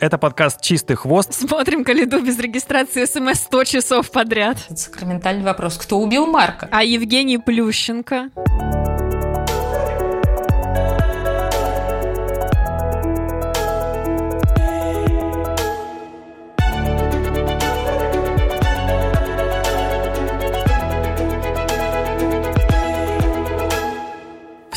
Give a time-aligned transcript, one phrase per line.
[0.00, 1.32] Это подкаст «Чистый хвост».
[1.32, 4.58] Смотрим Калиду без регистрации смс 100 часов подряд.
[4.68, 5.78] Это сакраментальный вопрос.
[5.78, 6.68] Кто убил Марка?
[6.70, 8.30] А Евгений Плющенко?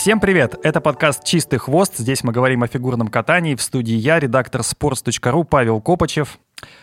[0.07, 0.55] Всем привет!
[0.63, 1.97] Это подкаст «Чистый хвост».
[1.97, 3.55] Здесь мы говорим о фигурном катании.
[3.55, 6.39] В студии я, редактор sports.ru Павел Копачев.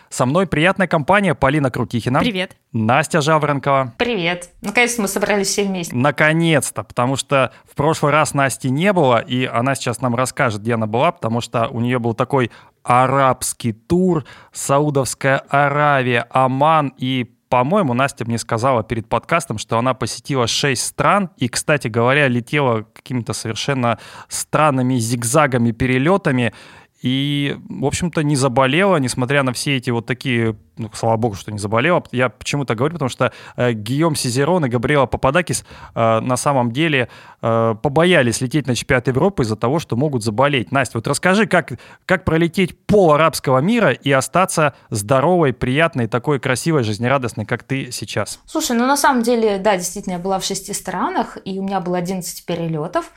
[0.09, 2.19] Со мной приятная компания Полина Крутихина.
[2.19, 2.55] Привет.
[2.71, 3.95] Настя Жаворонкова.
[3.97, 4.51] Привет.
[4.61, 5.95] Наконец-то мы собрались все вместе.
[5.95, 10.75] Наконец-то, потому что в прошлый раз Насти не было, и она сейчас нам расскажет, где
[10.75, 12.51] она была, потому что у нее был такой
[12.83, 20.47] арабский тур, Саудовская Аравия, Оман и по-моему, Настя мне сказала перед подкастом, что она посетила
[20.47, 26.53] 6 стран и, кстати говоря, летела какими-то совершенно странными зигзагами, перелетами
[27.01, 31.51] и, в общем-то, не заболела, несмотря на все эти вот такие, ну, слава богу, что
[31.51, 32.01] не заболела.
[32.11, 37.09] Я почему-то говорю, потому что э, Гийом Сизерон и Габриэла Пападакис э, на самом деле
[37.41, 40.71] э, побоялись лететь на чемпионат Европы из-за того, что могут заболеть.
[40.71, 41.73] Настя, вот расскажи, как,
[42.05, 48.39] как пролететь пол арабского мира и остаться здоровой, приятной, такой красивой, жизнерадостной, как ты сейчас?
[48.45, 51.81] Слушай, ну на самом деле, да, действительно, я была в шести странах, и у меня
[51.81, 53.11] было 11 перелетов.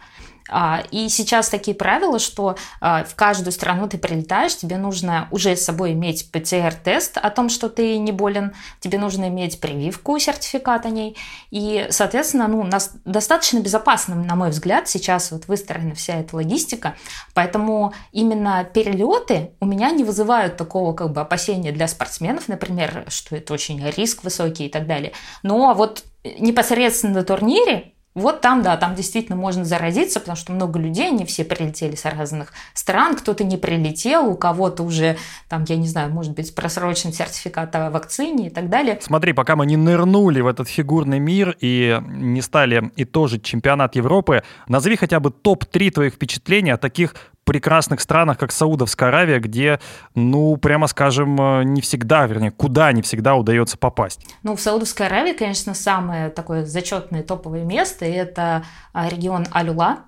[0.48, 5.56] А, и сейчас такие правила, что а, в каждую страну ты прилетаешь, тебе нужно уже
[5.56, 10.86] с собой иметь ПЦР-тест о том, что ты не болен, тебе нужно иметь прививку, сертификат
[10.86, 11.16] о ней.
[11.50, 16.96] И, соответственно, ну, нас достаточно безопасно, на мой взгляд, сейчас вот выстроена вся эта логистика.
[17.34, 23.36] Поэтому именно перелеты у меня не вызывают такого как бы опасения для спортсменов, например, что
[23.36, 25.12] это очень риск высокий и так далее.
[25.42, 26.04] Но вот
[26.38, 31.24] непосредственно на турнире вот там, да, там действительно можно заразиться, потому что много людей, они
[31.24, 35.16] все прилетели с разных стран, кто-то не прилетел, у кого-то уже,
[35.48, 38.98] там, я не знаю, может быть, просрочен сертификат о вакцине и так далее.
[39.00, 44.42] Смотри, пока мы не нырнули в этот фигурный мир и не стали итожить чемпионат Европы,
[44.66, 47.14] назови хотя бы топ-3 твоих впечатлений о таких
[47.48, 49.80] прекрасных странах, как Саудовская Аравия, где,
[50.14, 54.20] ну, прямо скажем, э, не всегда, вернее, куда не всегда удается попасть?
[54.42, 60.00] Ну, в Саудовской Аравии, конечно, самое такое зачетное топовое место– это а, регион Алюла.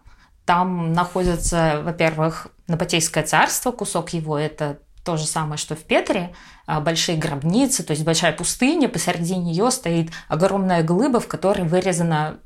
[0.45, 6.35] Там находится, во-первых, Напатейское царство, кусок его– это то же самое, что в Петре,
[6.67, 12.39] а, большие гробницы, то есть большая пустыня, посреди нее стоит огромная глыба, в которой вырезана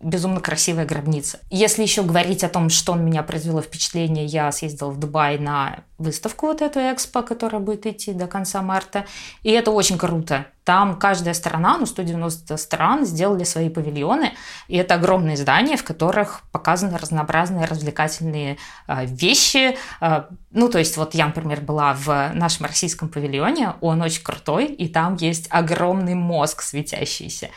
[0.00, 1.40] безумно красивая гробница.
[1.50, 5.84] Если еще говорить о том, что на меня произвело впечатление, я съездила в Дубай на
[5.98, 9.04] выставку вот эту экспо, которая будет идти до конца марта.
[9.42, 10.46] И это очень круто.
[10.64, 14.32] Там каждая страна, ну 190 стран, сделали свои павильоны.
[14.68, 18.56] И это огромные здания, в которых показаны разнообразные развлекательные
[18.86, 19.76] э, вещи.
[20.00, 24.66] Э, ну, то есть вот я, например, была в нашем российском павильоне, он очень крутой,
[24.66, 27.48] и там есть огромный мозг светящийся.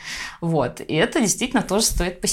[0.42, 0.82] Вот.
[0.82, 2.33] И это действительно тоже стоит посетить.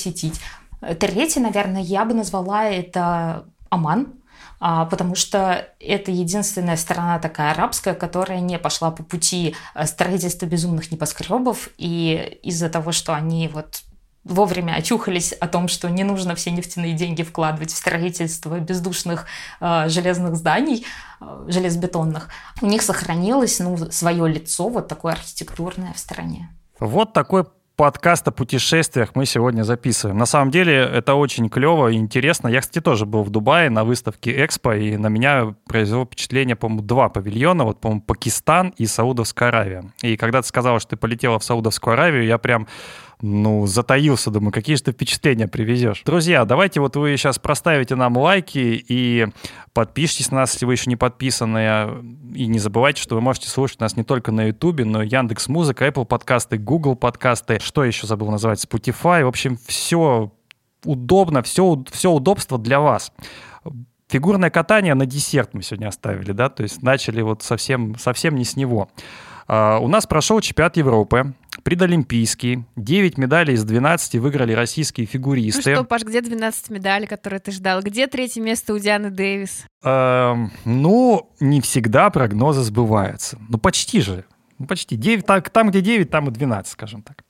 [0.98, 4.20] Третье, наверное, я бы назвала это Оман,
[4.60, 10.44] а, потому что это единственная страна такая арабская, которая не пошла по пути э, строительства
[10.44, 13.82] безумных небоскребов, и из-за того, что они вот
[14.22, 19.24] вовремя очухались о том, что не нужно все нефтяные деньги вкладывать в строительство бездушных
[19.60, 20.84] э, железных зданий,
[21.22, 22.28] э, железобетонных,
[22.60, 26.50] у них сохранилось ну, свое лицо вот такое архитектурное в стране.
[26.78, 27.46] Вот такой
[27.80, 30.18] подкаст о путешествиях мы сегодня записываем.
[30.18, 32.48] На самом деле это очень клево и интересно.
[32.48, 36.82] Я, кстати, тоже был в Дубае на выставке Экспо, и на меня произвело впечатление, по-моему,
[36.82, 37.64] два павильона.
[37.64, 39.84] Вот, по-моему, Пакистан и Саудовская Аравия.
[40.02, 42.68] И когда ты сказала, что ты полетела в Саудовскую Аравию, я прям
[43.22, 46.02] ну, затаился, думаю, какие же ты впечатления привезешь.
[46.04, 49.28] Друзья, давайте вот вы сейчас проставите нам лайки и
[49.72, 52.02] подпишитесь на нас, если вы еще не подписаны.
[52.34, 55.48] И не забывайте, что вы можете слушать нас не только на YouTube, но и Яндекс
[55.48, 57.58] Музыка, Apple подкасты, Google подкасты.
[57.60, 58.64] Что еще забыл называть?
[58.64, 59.24] Spotify.
[59.24, 60.32] В общем, все
[60.84, 63.12] удобно, все, все удобство для вас.
[64.08, 68.44] Фигурное катание на десерт мы сегодня оставили, да, то есть начали вот совсем, совсем не
[68.44, 68.88] с него.
[69.46, 72.64] Uh, у нас прошел чемпионат Европы предолимпийский.
[72.76, 75.70] 9 медалей из 12 выиграли российские фигуристы.
[75.70, 77.82] Ну что, Паш, где 12 медалей, которые ты ждал?
[77.82, 79.64] Где третье место у Дианы Дэвис?
[79.82, 83.38] Эм, ну, не всегда прогнозы сбываются.
[83.48, 84.24] Ну, почти же.
[84.58, 84.96] Ну, почти.
[84.96, 87.24] 9, так, там, где 9, там и 12, скажем так.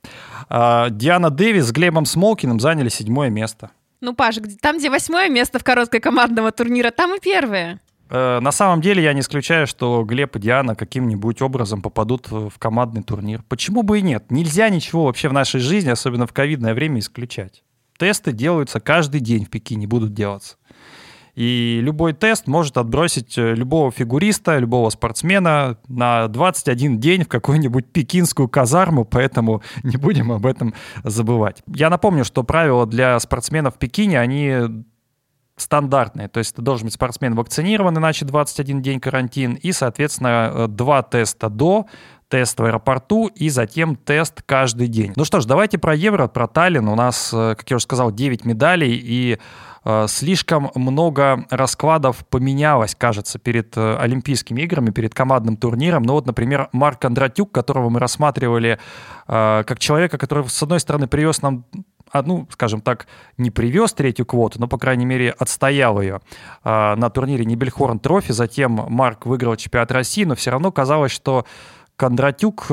[0.49, 3.71] Э, Диана Дэвис с Глебом Смолкиным заняли седьмое место.
[4.01, 7.79] Ну, Паш, там, где восьмое место в короткой командного турнира, там и первое.
[8.11, 12.51] Э, на самом деле я не исключаю, что Глеб и Диана каким-нибудь образом попадут в
[12.59, 13.43] командный турнир.
[13.47, 14.25] Почему бы и нет?
[14.29, 17.63] Нельзя ничего вообще в нашей жизни, особенно в ковидное время, исключать.
[17.97, 20.57] Тесты делаются каждый день в Пекине, будут делаться.
[21.35, 27.85] И любой тест может отбросить э, любого фигуриста, любого спортсмена на 21 день в какую-нибудь
[27.93, 30.73] пекинскую казарму, поэтому не будем об этом
[31.05, 31.63] забывать.
[31.67, 34.83] Я напомню, что правила для спортсменов в Пекине, они
[35.55, 36.27] стандартные.
[36.27, 41.03] То есть ты должен быть спортсмен вакцинирован, иначе 21 день карантин, и, соответственно, э, два
[41.03, 41.85] теста до,
[42.29, 45.11] тест в аэропорту и затем тест каждый день.
[45.17, 46.87] Ну что ж, давайте про Евро, про Таллин.
[46.87, 49.37] У нас, э, как я уже сказал, 9 медалей и
[49.83, 56.03] э, слишком много раскладов поменялось, кажется, перед Олимпийскими играми, перед командным турниром.
[56.03, 58.79] Ну вот, например, Марк Кондратюк, которого мы рассматривали
[59.27, 61.65] э, как человека, который, с одной стороны, привез нам
[62.11, 66.21] одну, скажем так, не привез третью квоту, но, по крайней мере, отстоял ее
[66.63, 68.31] э, на турнире Нибельхорн Трофи.
[68.31, 71.45] Затем Марк выиграл чемпионат России, но все равно казалось, что
[71.95, 72.67] Кондратюк,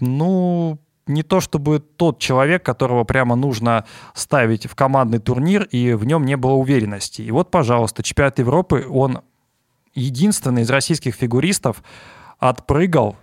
[0.00, 3.84] ну, не то чтобы тот человек, которого прямо нужно
[4.14, 7.22] ставить в командный турнир, и в нем не было уверенности.
[7.22, 9.20] И вот, пожалуйста, чемпионат Европы, он
[9.94, 11.82] единственный из российских фигуристов
[12.38, 13.16] отпрыгал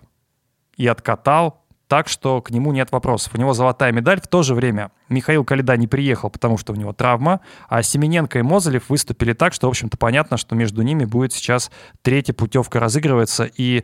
[0.78, 3.34] и откатал так, что к нему нет вопросов.
[3.36, 4.22] У него золотая медаль.
[4.22, 8.40] В то же время Михаил Калида не приехал, потому что у него травма, а Семененко
[8.40, 11.72] и Мозылев выступили так, что, в общем-то, понятно, что между ними будет сейчас
[12.02, 13.84] третья путевка разыгрываться, и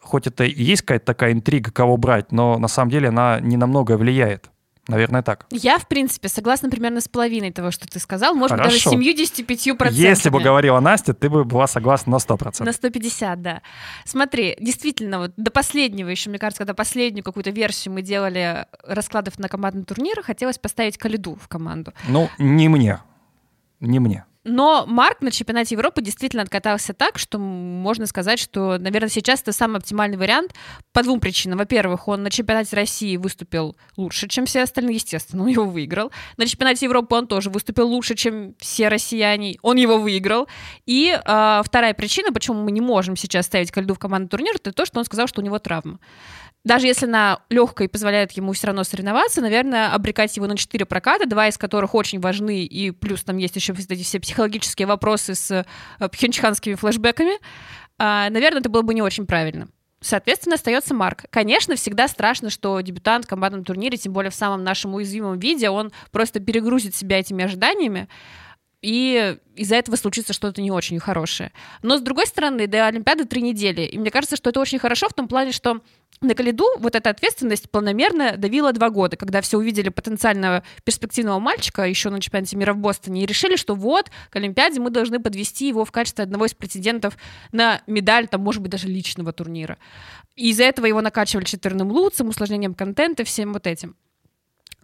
[0.00, 3.56] хоть это и есть какая-то такая интрига, кого брать, но на самом деле она не
[3.56, 4.50] на многое влияет.
[4.88, 5.46] Наверное, так.
[5.50, 8.34] Я, в принципе, согласна примерно с половиной того, что ты сказал.
[8.34, 9.90] Может быть, даже 75%.
[9.92, 12.64] Если бы говорила Настя, ты бы была согласна на 100%.
[12.64, 13.62] На 150, да.
[14.06, 19.38] Смотри, действительно, вот до последнего еще, мне кажется, когда последнюю какую-то версию мы делали раскладов
[19.38, 21.92] на командный турнир, хотелось поставить Калиду в команду.
[22.08, 23.00] Ну, не мне.
[23.80, 24.24] Не мне.
[24.48, 29.52] Но Марк на чемпионате Европы действительно откатался так, что можно сказать, что, наверное, сейчас это
[29.52, 30.54] самый оптимальный вариант
[30.92, 31.58] по двум причинам.
[31.58, 36.10] Во-первых, он на чемпионате России выступил лучше, чем все остальные, естественно, он его выиграл.
[36.38, 40.48] На чемпионате Европы он тоже выступил лучше, чем все россияне, он его выиграл.
[40.86, 44.72] И э, вторая причина, почему мы не можем сейчас ставить Кальду в командный турнир, это
[44.72, 45.98] то, что он сказал, что у него травма
[46.64, 51.26] даже если на легкой позволяет ему все равно соревноваться, наверное, обрекать его на четыре проката,
[51.26, 55.50] два из которых очень важны, и плюс там есть еще эти все психологические вопросы с
[55.50, 57.32] э, пхенчханскими флешбеками,
[57.98, 59.68] а, наверное, это было бы не очень правильно.
[60.00, 61.24] Соответственно, остается Марк.
[61.30, 65.70] Конечно, всегда страшно, что дебютант в командном турнире, тем более в самом нашем уязвимом виде,
[65.70, 68.08] он просто перегрузит себя этими ожиданиями
[68.80, 71.52] и из-за этого случится что-то не очень хорошее.
[71.82, 75.08] Но, с другой стороны, до Олимпиады три недели, и мне кажется, что это очень хорошо
[75.08, 75.80] в том плане, что
[76.20, 81.82] на Калиду вот эта ответственность планомерно давила два года, когда все увидели потенциального перспективного мальчика
[81.82, 85.68] еще на чемпионате мира в Бостоне и решили, что вот, к Олимпиаде мы должны подвести
[85.68, 87.16] его в качестве одного из претендентов
[87.52, 89.78] на медаль, там, может быть, даже личного турнира.
[90.36, 93.96] И из-за этого его накачивали четверным луцем, усложнением контента, всем вот этим.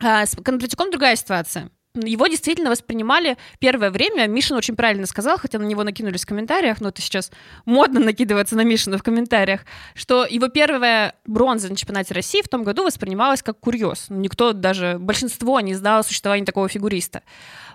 [0.01, 4.27] А с Кондратюком другая ситуация его действительно воспринимали первое время.
[4.27, 7.31] Мишин очень правильно сказал, хотя на него накинулись в комментариях, но это сейчас
[7.65, 9.61] модно накидываться на Мишина в комментариях,
[9.95, 14.07] что его первая бронза на чемпионате России в том году воспринималась как курьез.
[14.09, 17.23] Никто, даже большинство не знало о существовании такого фигуриста.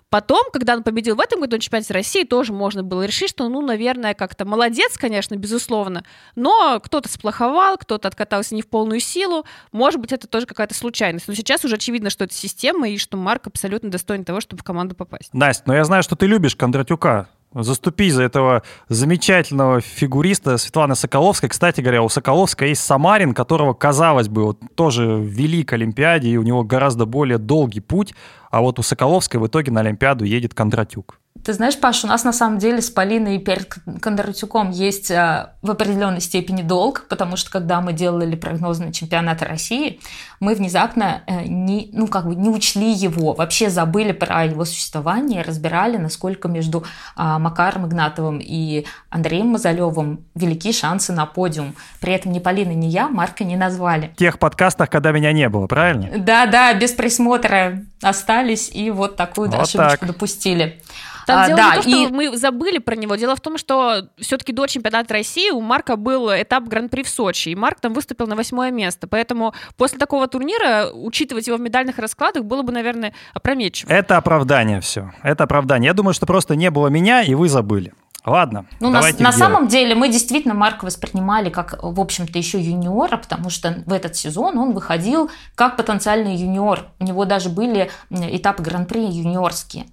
[0.09, 3.47] Потом, когда он победил в этом году на чемпионате России, тоже можно было решить, что,
[3.47, 6.03] ну, наверное, как-то молодец, конечно, безусловно,
[6.35, 11.27] но кто-то сплоховал, кто-то откатался не в полную силу, может быть, это тоже какая-то случайность.
[11.27, 14.63] Но сейчас уже очевидно, что это система и что Марк абсолютно достоин того, чтобы в
[14.63, 15.33] команду попасть.
[15.33, 17.29] Настя, но я знаю, что ты любишь Кондратюка.
[17.53, 21.49] Заступи за этого замечательного фигуриста Светланы Соколовской.
[21.49, 26.37] Кстати говоря, у Соколовской есть Самарин, которого, казалось бы, вот тоже вели к Олимпиаде, и
[26.37, 28.13] у него гораздо более долгий путь,
[28.51, 31.19] а вот у Соколовской в итоге на Олимпиаду едет Кондратюк.
[31.43, 35.71] Ты знаешь, Паш, у нас на самом деле с Полиной перед Кондратюком есть а, в
[35.71, 39.99] определенной степени долг, потому что когда мы делали прогноз на чемпионат России,
[40.39, 45.41] мы внезапно э, не, ну, как бы не учли его, вообще забыли про его существование,
[45.41, 46.83] разбирали, насколько между
[47.15, 51.75] а, Макаром Игнатовым и Андреем Мазалевым велики шансы на подиум.
[52.01, 54.11] При этом ни Полина, ни я Марка не назвали.
[54.15, 56.09] В тех подкастах, когда меня не было, правильно?
[56.17, 60.07] Да, да, без присмотра остались и вот такую вот ошибочку так.
[60.07, 60.81] допустили.
[61.29, 62.07] Там а, дело да, не то, что и...
[62.07, 63.15] мы забыли про него.
[63.15, 67.49] Дело в том, что все-таки до чемпионата России у Марка был этап Гран-при в Сочи,
[67.49, 69.07] и Марк там выступил на восьмое место.
[69.07, 73.91] Поэтому после такого турнира учитывать его в медальных раскладах было бы, наверное, опрометчиво.
[73.91, 75.11] Это оправдание все.
[75.21, 75.87] Это оправдание.
[75.87, 77.93] Я думаю, что просто не было меня, и вы забыли.
[78.25, 78.65] Ладно.
[78.79, 83.49] Ну, на, на самом деле мы действительно Марка воспринимали как, в общем-то, еще юниора, потому
[83.49, 86.87] что в этот сезон он выходил как потенциальный юниор.
[86.99, 89.85] У него даже были этапы гран-при юниорские.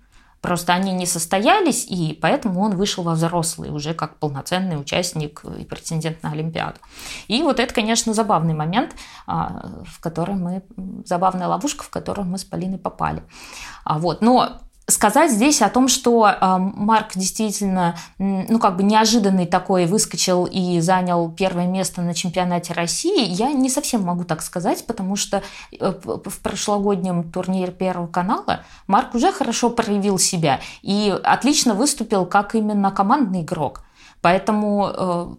[0.46, 5.64] Просто они не состоялись, и поэтому он вышел во взрослый уже как полноценный участник и
[5.64, 6.78] претендент на Олимпиаду.
[7.26, 8.94] И вот это, конечно, забавный момент,
[9.26, 10.62] а, в который мы,
[11.04, 13.22] забавная ловушка, в которую мы с Полиной попали.
[13.84, 14.22] А Вот.
[14.22, 20.44] Но сказать здесь о том, что э, Марк действительно, ну, как бы неожиданный такой выскочил
[20.44, 25.42] и занял первое место на чемпионате России, я не совсем могу так сказать, потому что
[25.72, 32.54] э, в прошлогоднем турнире Первого канала Марк уже хорошо проявил себя и отлично выступил как
[32.54, 33.82] именно командный игрок.
[34.20, 35.34] Поэтому э,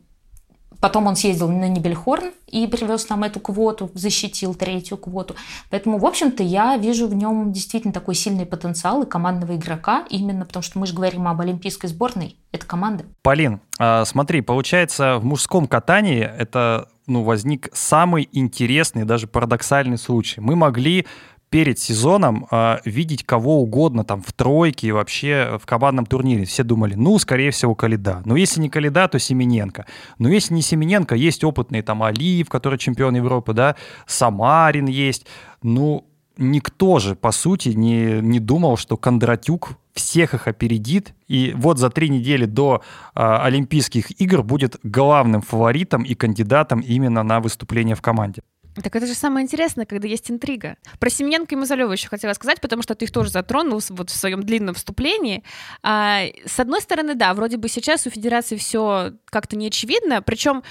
[0.79, 5.35] Потом он съездил на Нибельхорн и привез нам эту квоту, защитил третью квоту.
[5.69, 10.45] Поэтому, в общем-то, я вижу в нем действительно такой сильный потенциал и командного игрока, именно
[10.45, 13.05] потому что мы же говорим об олимпийской сборной, это команда.
[13.23, 20.41] Полин, а, смотри, получается, в мужском катании это ну, возник самый интересный, даже парадоксальный случай.
[20.41, 21.07] Мы могли
[21.49, 26.45] перед сезоном э, видеть кого угодно там в тройке и вообще в командном турнире.
[26.45, 28.21] Все думали, ну, скорее всего, Калида.
[28.25, 29.85] Но если не Калида, то Семененко.
[30.19, 33.75] Но если не Семененко, есть опытные там Алиев, который чемпион Европы, да,
[34.05, 35.25] Самарин есть.
[35.63, 36.05] Ну,
[36.37, 41.89] никто же, по сути, не, не думал, что Кондратюк всех их опередит, и вот за
[41.89, 42.81] три недели до
[43.15, 48.41] э, Олимпийских игр будет главным фаворитом и кандидатом именно на выступление в команде.
[48.83, 50.77] Так это же самое интересное, когда есть интрига.
[50.99, 54.15] Про Семененко и Мазалева еще хотела сказать, потому что ты их тоже затронул вот в
[54.15, 55.43] своем длинном вступлении.
[55.83, 60.63] А, с одной стороны, да, вроде бы сейчас у Федерации все как-то не очевидно, причем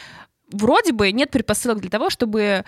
[0.51, 2.65] вроде бы нет предпосылок для того, чтобы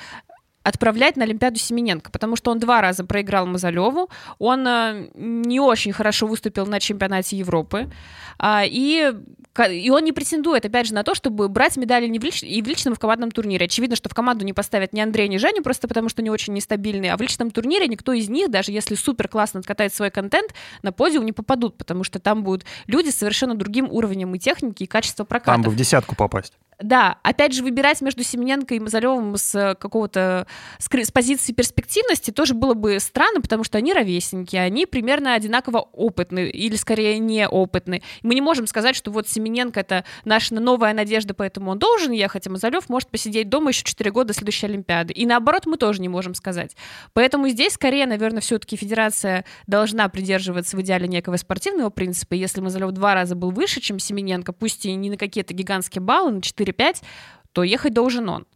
[0.68, 5.92] отправлять на Олимпиаду Семененко, потому что он два раза проиграл Мазалеву, он э, не очень
[5.92, 7.90] хорошо выступил на чемпионате Европы,
[8.38, 9.12] а, и,
[9.70, 12.62] и он не претендует, опять же, на то, чтобы брать медали не в лич, и
[12.62, 13.66] в личном, и в командном турнире.
[13.66, 16.52] Очевидно, что в команду не поставят ни Андрея, ни Женю, просто потому что они очень
[16.52, 20.52] нестабильные, а в личном турнире никто из них, даже если супер классно откатает свой контент,
[20.82, 24.84] на подиум не попадут, потому что там будут люди с совершенно другим уровнем и техники,
[24.84, 25.52] и качества проката.
[25.52, 26.52] Там бы в десятку попасть.
[26.80, 30.47] Да, опять же, выбирать между Семененко и Мазалевым с какого-то
[30.78, 35.78] с, с позиции перспективности тоже было бы странно, потому что они ровесники, они примерно одинаково
[35.92, 38.02] опытны, или скорее неопытны.
[38.23, 42.47] Мы не можем сказать, что вот Семененко это наша новая надежда, поэтому он должен ехать,
[42.47, 45.12] а Мазалев может посидеть дома еще 4 года следующей Олимпиады.
[45.12, 46.76] И наоборот, мы тоже не можем сказать.
[47.12, 52.35] Поэтому здесь скорее, наверное, все-таки федерация должна придерживаться в идеале некого спортивного принципа.
[52.35, 56.30] Если Мазалев два раза был выше, чем Семененко, пусть и не на какие-то гигантские баллы,
[56.30, 57.02] на 4 4-5,
[57.52, 58.46] то ехать должен он.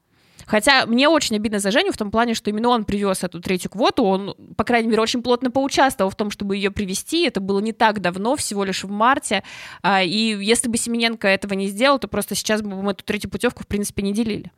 [0.47, 3.71] Хотя мне очень обидно за Женю в том плане, что именно он привез эту третью
[3.71, 7.26] квоту, он, по крайней мере, очень плотно поучаствовал в том, чтобы ее привести.
[7.26, 9.42] Это было не так давно, всего лишь в марте.
[9.83, 13.31] А, и если бы Семененко этого не сделал, то просто сейчас бы мы эту третью
[13.31, 14.50] путевку, в принципе, не делили.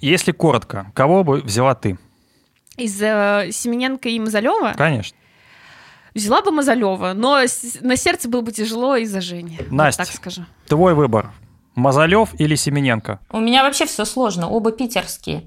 [0.00, 1.98] Если коротко, кого бы взяла ты?
[2.76, 4.74] Из э, Семененко и Мазалева?
[4.76, 5.16] Конечно.
[6.14, 7.40] Взяла бы Мазалева, но
[7.80, 9.58] на сердце было бы тяжело из-за Жени.
[9.70, 10.44] Настя, вот так скажу.
[10.66, 11.32] твой выбор.
[11.76, 13.20] Мазалев или Семененко?
[13.30, 15.44] У меня вообще все сложно, оба питерские.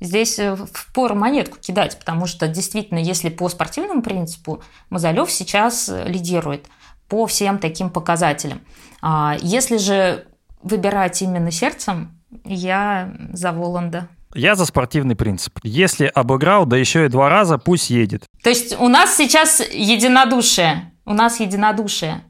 [0.00, 5.88] Здесь э, в пору монетку кидать, потому что действительно, если по спортивному принципу, Мазалев сейчас
[5.88, 6.66] э, лидирует
[7.08, 8.60] по всем таким показателям.
[9.02, 10.26] А если же
[10.62, 14.08] выбирать именно сердцем, я за Воланда.
[14.34, 15.58] Я за спортивный принцип.
[15.64, 18.24] Если обыграл, да еще и два раза, пусть едет.
[18.42, 20.92] То есть у нас сейчас единодушие.
[21.04, 22.22] У нас единодушие.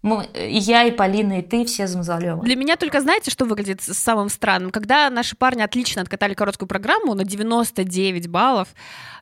[0.00, 2.44] Мы, и я, и Полина, и ты все за Мазалева.
[2.44, 4.70] Для меня только знаете, что выглядит самым странным?
[4.70, 8.68] Когда наши парни отлично откатали короткую программу на 99 баллов,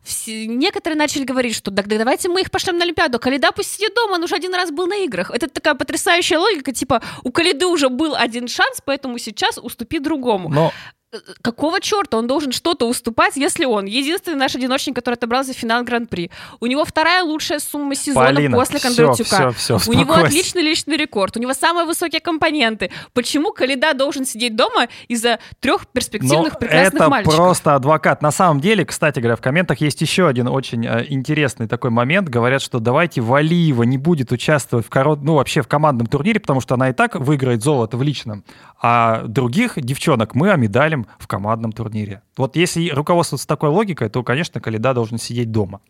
[0.02, 3.18] все, некоторые начали говорить, что так, да давайте мы их пошлем на Олимпиаду.
[3.18, 5.30] Калида пусть сидит дома, он уже один раз был на играх.
[5.30, 10.50] Это такая потрясающая логика, типа у Калиды уже был один шанс, поэтому сейчас уступи другому.
[10.50, 10.72] Но
[11.42, 15.84] какого черта он должен что-то уступать, если он единственный наш одиночник, который отобрался в финал
[15.84, 16.30] Гран-при.
[16.60, 19.24] У него вторая лучшая сумма сезона Полина, после Кондратюка.
[19.24, 21.36] Все, все, все, у него отличный личный рекорд.
[21.36, 22.90] У него самые высокие компоненты.
[23.12, 27.36] Почему Калида должен сидеть дома из-за трех перспективных Но прекрасных это мальчиков?
[27.36, 28.22] просто адвокат.
[28.22, 32.28] На самом деле, кстати говоря, в комментах есть еще один очень э, интересный такой момент.
[32.28, 35.22] Говорят, что давайте Валиева не будет участвовать в корот...
[35.22, 38.44] ну, вообще в командном турнире, потому что она и так выиграет золото в личном.
[38.80, 42.22] А других девчонок мы медалям в командном турнире.
[42.36, 45.80] Вот если руководствоваться такой логикой, то, конечно, Калида должен сидеть дома.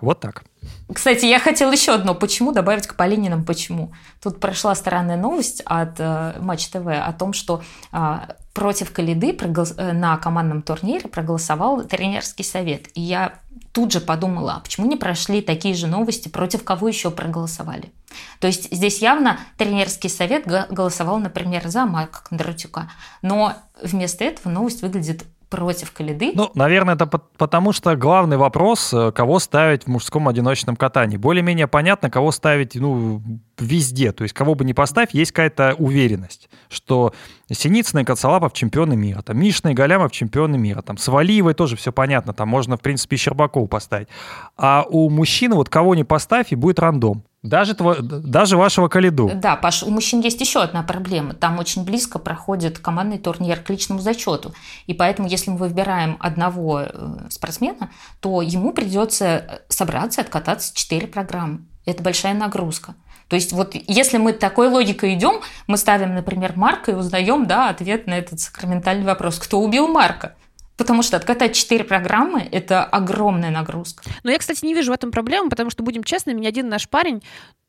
[0.00, 0.44] Вот так.
[0.92, 3.92] Кстати, я хотела еще одно «почему» добавить к Полининам «почему».
[4.22, 8.18] Тут прошла странная новость от э, Матч ТВ о том, что э,
[8.52, 9.74] против Калиды проголос...
[9.76, 12.88] Э, на командном турнире проголосовал тренерский совет.
[12.94, 13.34] И я
[13.74, 17.92] тут же подумала, а почему не прошли такие же новости, против кого еще проголосовали?
[18.38, 22.88] То есть здесь явно тренерский совет голосовал, например, за Марка Кондратюка.
[23.20, 26.32] Но вместо этого новость выглядит против Калиды?
[26.34, 31.16] Ну, наверное, это потому, что главный вопрос, э, кого ставить в мужском одиночном катании.
[31.16, 33.22] Более-менее понятно, кого ставить ну,
[33.58, 34.12] везде.
[34.12, 37.12] То есть, кого бы ни поставь, есть какая-то уверенность, что
[37.52, 41.76] Синицына и Коцалапов чемпионы мира, там Мишна и Галямов чемпионы мира, там с Валиевой тоже
[41.76, 44.08] все понятно, там можно, в принципе, Щербакову поставить.
[44.56, 47.24] А у мужчины вот кого ни поставь, и будет рандом.
[47.44, 47.96] Даже, тво...
[48.00, 49.30] даже вашего Калиду.
[49.34, 51.34] Да, Паш, у мужчин есть еще одна проблема.
[51.34, 54.54] Там очень близко проходит командный турнир к личному зачету.
[54.86, 61.06] И поэтому, если мы выбираем одного э, спортсмена, то ему придется собраться и откататься 4
[61.06, 61.66] программы.
[61.84, 62.94] Это большая нагрузка.
[63.28, 67.68] То есть вот если мы такой логикой идем, мы ставим, например, Марка и узнаем да,
[67.68, 69.38] ответ на этот сакраментальный вопрос.
[69.38, 70.34] Кто убил Марка?
[70.76, 74.02] Потому что откатать 4 программы– это огромная нагрузка.
[74.24, 76.88] Но я, кстати, не вижу в этом проблемы, потому что, будем честными, ни один наш
[76.88, 77.22] парень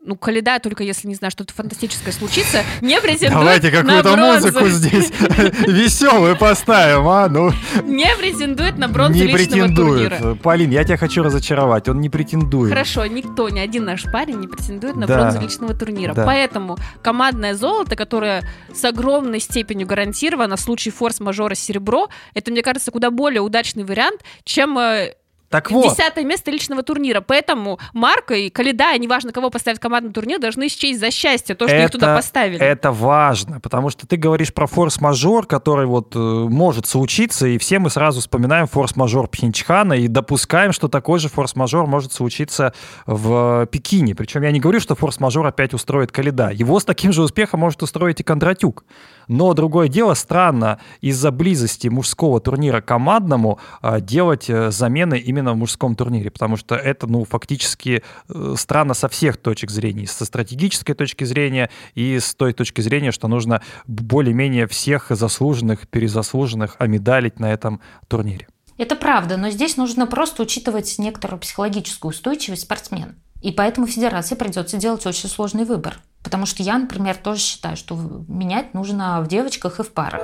[0.05, 5.12] ну, Каледа, только если, не знаю, что-то фантастическое случится, не претендует Давайте какую-то музыку здесь
[5.67, 7.27] веселую поставим, а?
[7.27, 7.51] Ну.
[7.83, 10.17] Не претендует на бронзу не личного претендует.
[10.17, 10.35] турнира.
[10.35, 12.69] Полин, я тебя хочу разочаровать, он не претендует.
[12.69, 15.17] Хорошо, никто, ни один наш парень не претендует на да.
[15.17, 16.13] бронзу личного турнира.
[16.13, 16.25] Да.
[16.25, 18.43] Поэтому командное золото, которое
[18.74, 24.21] с огромной степенью гарантировано в случае форс-мажора серебро, это, мне кажется, куда более удачный вариант,
[24.43, 25.15] чем э,
[25.50, 25.90] так вот.
[25.90, 27.22] Десятое место личного турнира.
[27.22, 31.68] Поэтому Марка и Каледа, неважно, кого поставить в командный турнир, должны счесть за счастье то,
[31.68, 32.60] что это, их туда поставили.
[32.60, 37.80] Это важно, потому что ты говоришь про форс-мажор, который вот э, может случиться, и все
[37.80, 42.74] мы сразу вспоминаем форс-мажор Пхенчхана и допускаем, что такой же форс-мажор может случиться
[43.06, 44.16] в Пекине.
[44.16, 46.50] Причем я не говорю, что форс-мажор опять устроит Каледа.
[46.50, 48.84] Его с таким же успехом может устроить и Кондратюк.
[49.27, 55.58] Но другое дело, странно из-за близости мужского турнира командному а, делать э, замены именно в
[55.58, 60.96] мужском турнире, потому что это, ну, фактически э, странно со всех точек зрения, со стратегической
[60.96, 67.51] точки зрения и с той точки зрения, что нужно более-менее всех заслуженных, перезаслуженных омедалить на
[67.51, 68.48] этом турнире.
[68.77, 73.15] Это правда, но здесь нужно просто учитывать некоторую психологическую устойчивость спортсмена.
[73.41, 76.00] И поэтому федерации придется делать очень сложный выбор.
[76.25, 77.96] Потому что я, например, тоже считаю, что
[78.27, 80.24] менять нужно в девочках и в парах.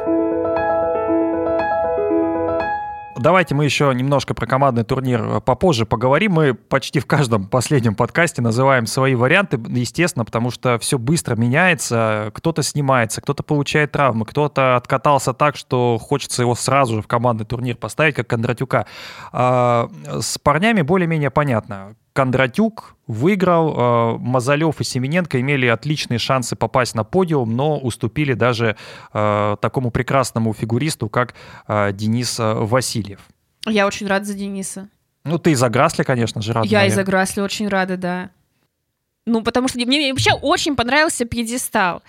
[3.22, 6.32] Давайте мы еще немножко про командный турнир э, попозже поговорим.
[6.32, 12.32] Мы почти в каждом последнем подкасте называем свои варианты, естественно, потому что все быстро меняется.
[12.34, 17.46] Кто-то снимается, кто-то получает травмы, кто-то откатался так, что хочется его сразу же в командный
[17.46, 18.88] турнир поставить, как Кондратюка.
[19.32, 19.88] А
[20.20, 21.96] с парнями более-менее понятно.
[22.14, 28.76] Кондратюк выиграл, э, Мазалев и Семененко имели отличные шансы попасть на подиум, но уступили даже
[29.14, 31.34] э, такому прекрасному фигуристу, как
[31.68, 33.20] э, Денис Васильев.
[33.66, 34.90] Я очень рада за Дениса.
[35.24, 36.68] Ну, ты из-за Грасли, конечно же, рада.
[36.68, 38.30] Я из-за Грасли очень рада, да.
[39.26, 42.02] Ну, потому что мне вообще очень понравился пьедестал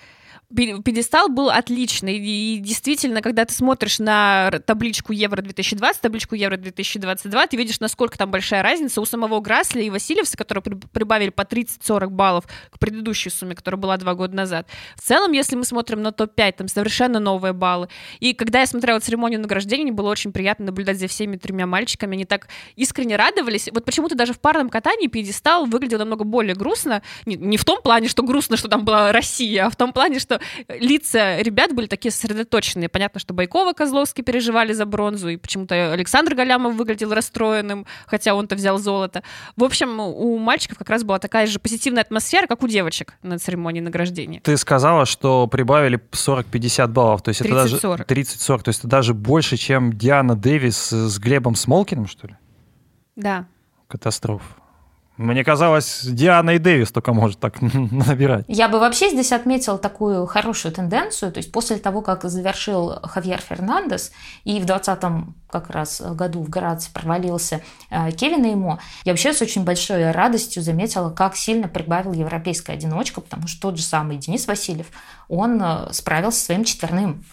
[0.53, 2.17] пьедестал был отличный.
[2.17, 8.63] И действительно, когда ты смотришь на табличку Евро-2020, табличку Евро-2022, ты видишь, насколько там большая
[8.63, 13.79] разница у самого Грасля и Васильевса, которые прибавили по 30-40 баллов к предыдущей сумме, которая
[13.79, 14.67] была два года назад.
[14.95, 17.89] В целом, если мы смотрим на топ-5, там совершенно новые баллы.
[18.19, 22.15] И когда я смотрела церемонию награждения, мне было очень приятно наблюдать за всеми тремя мальчиками.
[22.15, 23.69] Они так искренне радовались.
[23.71, 27.01] Вот почему-то даже в парном катании пьедестал выглядел намного более грустно.
[27.25, 30.19] Не, не в том плане, что грустно, что там была Россия, а в том плане,
[30.19, 32.89] что лица ребят были такие сосредоточенные.
[32.89, 38.55] Понятно, что Байкова, Козловский переживали за бронзу, и почему-то Александр Галямов выглядел расстроенным, хотя он-то
[38.55, 39.23] взял золото.
[39.55, 43.39] В общем, у мальчиков как раз была такая же позитивная атмосфера, как у девочек на
[43.39, 44.41] церемонии награждения.
[44.41, 48.87] Ты сказала, что прибавили 40-50 баллов, то есть 30, это даже 30-40, то есть это
[48.87, 52.35] даже больше, чем Диана Дэвис с Глебом Смолкиным, что ли?
[53.15, 53.45] Да.
[53.87, 54.45] Катастрофа.
[55.17, 58.45] Мне казалось, Диана и Дэвис только может так набирать.
[58.47, 61.31] Я бы вообще здесь отметила такую хорошую тенденцию.
[61.31, 64.11] То есть после того, как завершил Хавьер Фернандес
[64.43, 69.41] и в 2020 как раз году в Граце провалился э, Кевин Эймо, я вообще с
[69.43, 74.47] очень большой радостью заметила, как сильно прибавил европейская одиночка, потому что тот же самый Денис
[74.47, 74.87] Васильев,
[75.27, 77.23] он э, справился со своим четверным.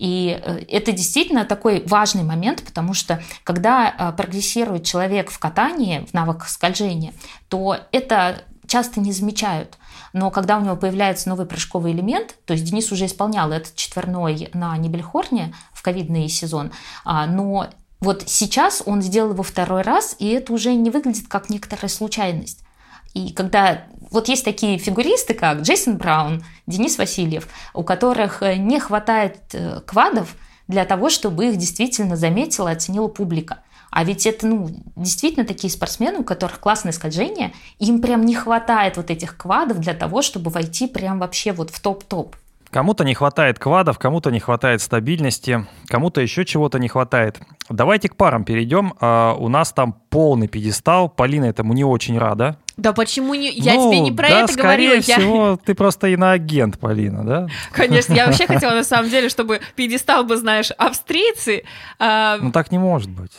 [0.00, 6.06] И э, это действительно такой важный момент, потому что когда э, прогрессирует человек в катании,
[6.06, 7.12] в навыках скольжения,
[7.50, 9.76] то это часто не замечают.
[10.14, 14.48] Но когда у него появляется новый прыжковый элемент, то есть Денис уже исполнял этот четверной
[14.54, 16.72] на Нибельхорне в ковидный сезон,
[17.04, 17.68] а, но
[18.00, 22.64] вот сейчас он сделал его второй раз, и это уже не выглядит как некоторая случайность.
[23.12, 28.80] И когда вот есть такие фигуристы, как Джейсон Браун, Денис Васильев, у которых э, не
[28.80, 30.36] хватает э, квадов
[30.68, 33.62] для того, чтобы их действительно заметила оценила публика.
[33.90, 38.96] А ведь это, ну, действительно такие спортсмены, у которых классное скольжение, им прям не хватает
[38.96, 42.36] вот этих квадов для того, чтобы войти прям вообще вот в топ-топ.
[42.70, 47.40] Кому-то не хватает квадов, кому-то не хватает стабильности, кому-то еще чего-то не хватает.
[47.68, 48.94] Давайте к парам перейдем.
[49.00, 51.08] А, у нас там полный пьедестал.
[51.08, 52.58] Полина этому не очень рада.
[52.76, 53.50] Да почему не?
[53.50, 55.02] Я ну, тебе не про да, это скорее говорю.
[55.02, 55.56] всего, я...
[55.56, 57.48] ты просто иноагент, Полина, да?
[57.72, 61.64] Конечно, я вообще хотела на самом деле, чтобы пьедестал бы, знаешь, австрийцы.
[61.98, 62.38] А...
[62.40, 63.32] Ну так не может быть.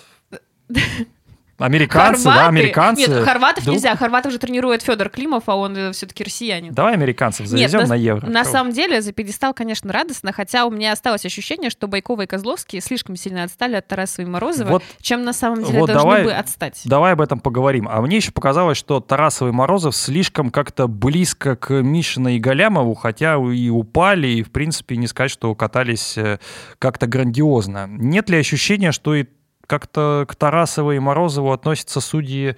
[1.62, 3.02] Американцы, да, американцы.
[3.10, 3.95] Нет, хорватов Вдруг- нельзя.
[3.95, 6.74] Хорватов же тренирует Федор Климов, а он все-таки россиянин.
[6.74, 8.28] Давай американцев завезем Нет, на евро.
[8.28, 8.52] На Чё?
[8.52, 12.82] самом деле за пьедестал, конечно, радостно, хотя у меня осталось ощущение, что Байкова и Козловский
[12.82, 16.24] слишком сильно отстали от Тарасова и Морозова, Вот чем на самом деле вот должны давай-
[16.24, 16.82] бы отстать.
[16.86, 17.88] Давай об этом поговорим.
[17.89, 22.93] А мне еще показалось, что Тарасов и Морозов слишком как-то близко к Мишина и Галямову,
[22.95, 26.39] хотя и упали, и, в принципе, не сказать, что катались э,
[26.80, 27.88] как-то грандиозно.
[27.89, 29.26] Нет ли ощущения, что и
[29.72, 32.58] как-то к Тарасову и Морозову относятся судьи,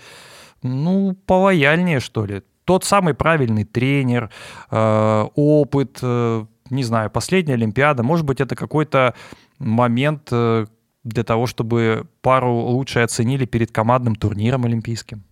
[0.63, 2.41] ну, полояльнее, что ли?
[2.65, 4.31] Тот самый правильный тренер,
[4.71, 8.01] э, опыт, э, не знаю, последняя Олимпиада.
[8.01, 9.13] Может быть, это какой-то
[9.59, 10.65] момент э,
[11.03, 15.23] для того, чтобы пару лучше оценили перед командным турниром олимпийским.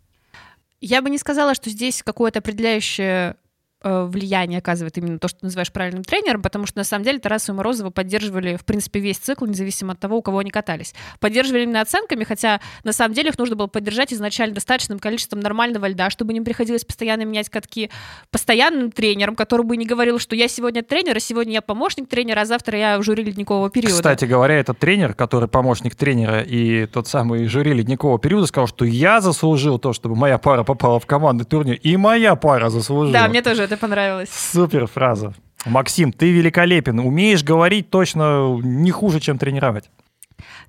[0.82, 3.38] Я бы не сказала, что здесь какое-то определяющее
[3.84, 7.54] влияние оказывает именно то, что ты называешь правильным тренером, потому что на самом деле Тарасу
[7.54, 10.94] и Морозова поддерживали, в принципе, весь цикл, независимо от того, у кого они катались.
[11.20, 15.88] Поддерживали именно оценками, хотя на самом деле их нужно было поддержать изначально достаточным количеством нормального
[15.88, 17.89] льда, чтобы не приходилось постоянно менять катки.
[18.30, 22.41] Постоянным тренером, который бы не говорил, что я сегодня тренер, а сегодня я помощник тренера,
[22.41, 23.96] а завтра я в жюри ледникового периода.
[23.96, 28.86] Кстати говоря, этот тренер, который помощник тренера и тот самый жюри ледникового периода, сказал, что
[28.86, 33.13] я заслужил то, чтобы моя пара попала в командный турнир, и моя пара заслужила.
[33.13, 34.29] Да, мне тоже это понравилось.
[34.29, 35.34] Супер фраза.
[35.65, 36.99] Максим, ты великолепен.
[36.99, 39.89] Умеешь говорить точно не хуже, чем тренировать.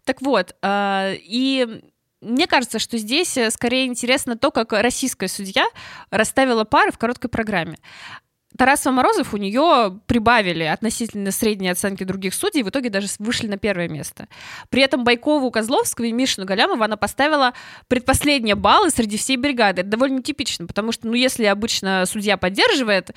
[0.04, 1.82] Так вот, э, и
[2.20, 5.66] мне кажется, что здесь э, скорее интересно то, как российская судья
[6.10, 7.78] расставила пары в короткой программе.
[8.56, 13.56] Тарасова Морозов у нее прибавили относительно средней оценки других судей, в итоге даже вышли на
[13.56, 14.28] первое место.
[14.70, 17.52] При этом Байкову, Козловского и Мишину Галямова она поставила
[17.88, 19.82] предпоследние баллы среди всей бригады.
[19.82, 23.12] Это довольно типично, потому что, ну, если обычно судья поддерживает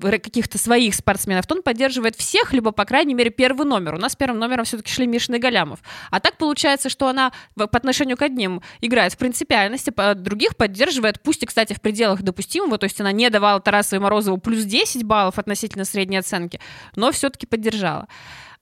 [0.00, 3.94] каких-то своих спортсменов, то он поддерживает всех, либо, по крайней мере, первый номер.
[3.94, 5.80] У нас первым номером все-таки шли Мишин и Галямов.
[6.10, 11.20] А так получается, что она по отношению к одним играет в принципиальности, по других поддерживает,
[11.22, 14.64] пусть и, кстати, в пределах допустимого, то есть она не давала Тарасову и Морозову плюс
[14.64, 16.60] 10 баллов относительно средней оценки,
[16.96, 18.08] но все-таки поддержала.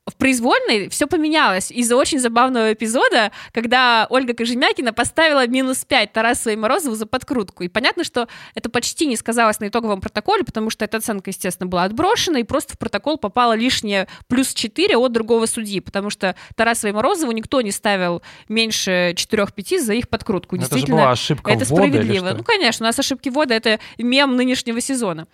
[0.08, 6.54] В произвольной все поменялось из-за очень забавного эпизода, когда Ольга Кожемякина поставила минус 5 Тарасову
[6.54, 7.64] и Морозову за подкрутку.
[7.64, 11.66] И понятно, что это почти не сказалось на итоговом протоколе, потому что эта оценка, естественно,
[11.66, 16.36] была отброшена, и просто в протокол попало лишнее плюс 4 от другого судьи, потому что
[16.54, 20.54] Тарасову и Морозову никто не ставил меньше 4-5 за их подкрутку.
[20.54, 22.30] Это же Действительно, была ошибка это ввода справедливо.
[22.30, 25.26] Ну, конечно, у нас ошибки ввода— это мем нынешнего сезона.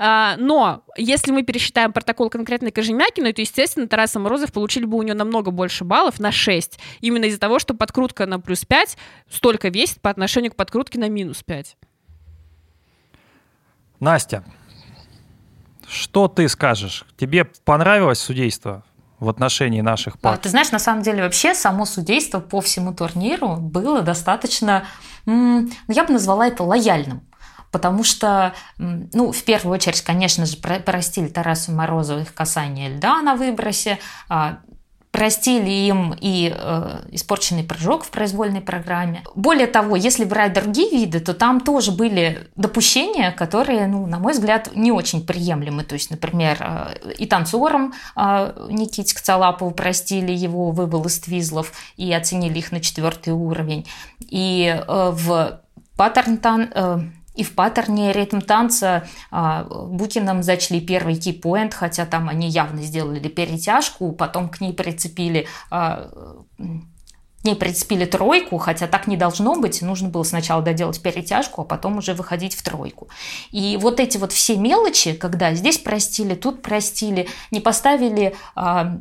[0.00, 5.02] А, но если мы пересчитаем протокол конкретной Кожемякиной, то, естественно, Тараса Морозов получили бы у
[5.02, 6.78] нее намного больше баллов, на 6.
[7.00, 8.96] Именно из-за того, что подкрутка на плюс 5
[9.28, 11.76] столько весит по отношению к подкрутке на минус 5.
[13.98, 14.44] Настя,
[15.88, 17.04] что ты скажешь?
[17.16, 18.84] Тебе понравилось судейство
[19.18, 20.38] в отношении наших А, пар?
[20.38, 24.86] Ты знаешь, на самом деле вообще само судейство по всему турниру было достаточно,
[25.26, 27.27] м, ну, я бы назвала это лояльным.
[27.70, 33.20] Потому что, ну, в первую очередь, конечно же, про- простили Тарасу Морозову их касание льда
[33.22, 34.58] на выбросе, а,
[35.10, 39.24] простили им и э, испорченный прыжок в произвольной программе.
[39.34, 44.32] Более того, если брать другие виды, то там тоже были допущения, которые, ну, на мой
[44.32, 45.82] взгляд, не очень приемлемы.
[45.82, 52.12] То есть, например, э, и танцорам э, Никите Кцалапову простили его вывал из твизлов и
[52.12, 53.88] оценили их на четвертый уровень.
[54.20, 55.60] И э, в
[55.96, 56.38] паттерн
[57.38, 63.28] и в паттерне ритм танца а, Букиным зачли первый кей-поинт, хотя там они явно сделали
[63.28, 66.10] перетяжку, потом к ней прицепили а,
[66.58, 69.80] к ней прицепили тройку, хотя так не должно быть.
[69.80, 73.06] Нужно было сначала доделать перетяжку, а потом уже выходить в тройку.
[73.52, 78.98] И вот эти вот все мелочи, когда здесь простили, тут простили, не поставили а,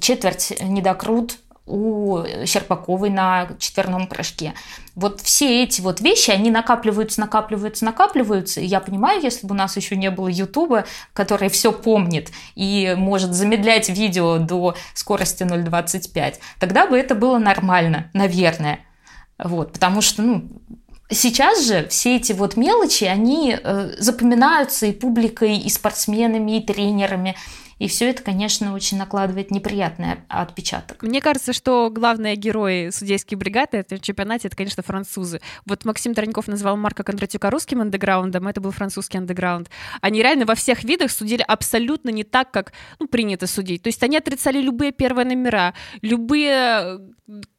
[0.00, 4.54] четверть недокрут у Щербаковой на четверном прыжке.
[4.94, 8.60] Вот все эти вот вещи, они накапливаются, накапливаются, накапливаются.
[8.60, 12.94] И я понимаю, если бы у нас еще не было Ютуба, который все помнит и
[12.96, 18.80] может замедлять видео до скорости 0.25, тогда бы это было нормально, наверное.
[19.38, 20.48] Вот, потому что, ну,
[21.10, 27.36] Сейчас же все эти вот мелочи, они э, запоминаются и публикой, и спортсменами, и тренерами.
[27.78, 31.02] И все это, конечно, очень накладывает неприятный отпечаток.
[31.02, 35.40] Мне кажется, что главные герои судейской бригады это в чемпионате, это, конечно, французы.
[35.66, 39.70] Вот Максим Тараньков назвал Марка Кондратюка русским андеграундом, это был французский андеграунд.
[40.00, 43.82] Они реально во всех видах судили абсолютно не так, как ну, принято судить.
[43.82, 47.00] То есть они отрицали любые первые номера, любые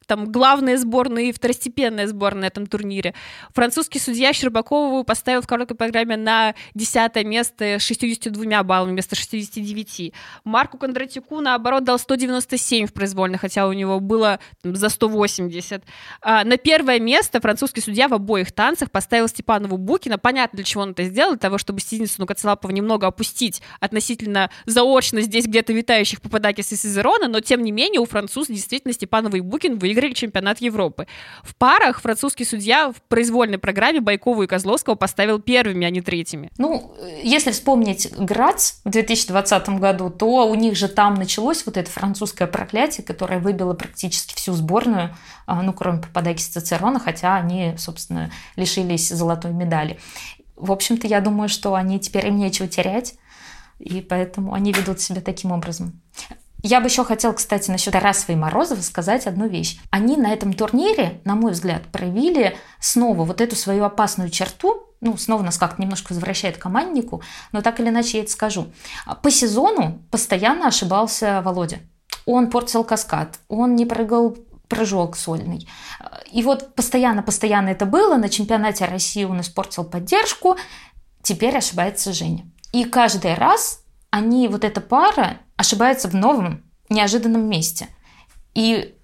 [0.06, 3.14] там главная сборная и второстепенная сборная на этом турнире.
[3.52, 10.12] Французский судья Щербакову поставил в короткой программе на 10 место с 62 баллами вместо 69.
[10.44, 15.82] Марку Кондратюку, наоборот, дал 197 в произвольно, хотя у него было там, за 180.
[16.20, 20.18] А, на первое место французский судья в обоих танцах поставил Степанову Букина.
[20.18, 25.20] Понятно, для чего он это сделал, для того, чтобы Синицыну Коцелапова немного опустить относительно заочно
[25.20, 29.40] здесь где-то витающих Пападакис и Сизерона, но тем не менее у француза действительно Степанова и
[29.40, 31.06] Букин выиграли чемпионат Европы.
[31.42, 36.50] В парах французский судья в произвольной программе Байкову и Козловского поставил первыми, а не третьими.
[36.58, 41.90] Ну, если вспомнить Грац в 2020 году, то у них же там началось вот это
[41.90, 48.30] французское проклятие, которое выбило практически всю сборную, а, ну, кроме Пападакиса Цицерона, хотя они, собственно,
[48.56, 49.98] лишились золотой медали.
[50.56, 53.14] В общем-то, я думаю, что они теперь им нечего терять,
[53.78, 56.00] и поэтому они ведут себя таким образом.
[56.68, 59.78] Я бы еще хотела, кстати, насчет Тарасова и Морозова сказать одну вещь.
[59.90, 65.16] Они на этом турнире, на мой взгляд, проявили снова вот эту свою опасную черту, ну,
[65.16, 68.66] снова нас как-то немножко возвращает команднику, но так или иначе я это скажу.
[69.22, 71.78] По сезону постоянно ошибался Володя.
[72.24, 75.68] Он портил каскад, он не прыгал прыжок сольный.
[76.32, 78.16] И вот постоянно-постоянно это было.
[78.16, 80.56] На чемпионате России он испортил поддержку.
[81.22, 82.44] Теперь ошибается Женя.
[82.72, 87.88] И каждый раз они, вот эта пара, ошибается в новом, неожиданном месте.
[88.54, 88.94] И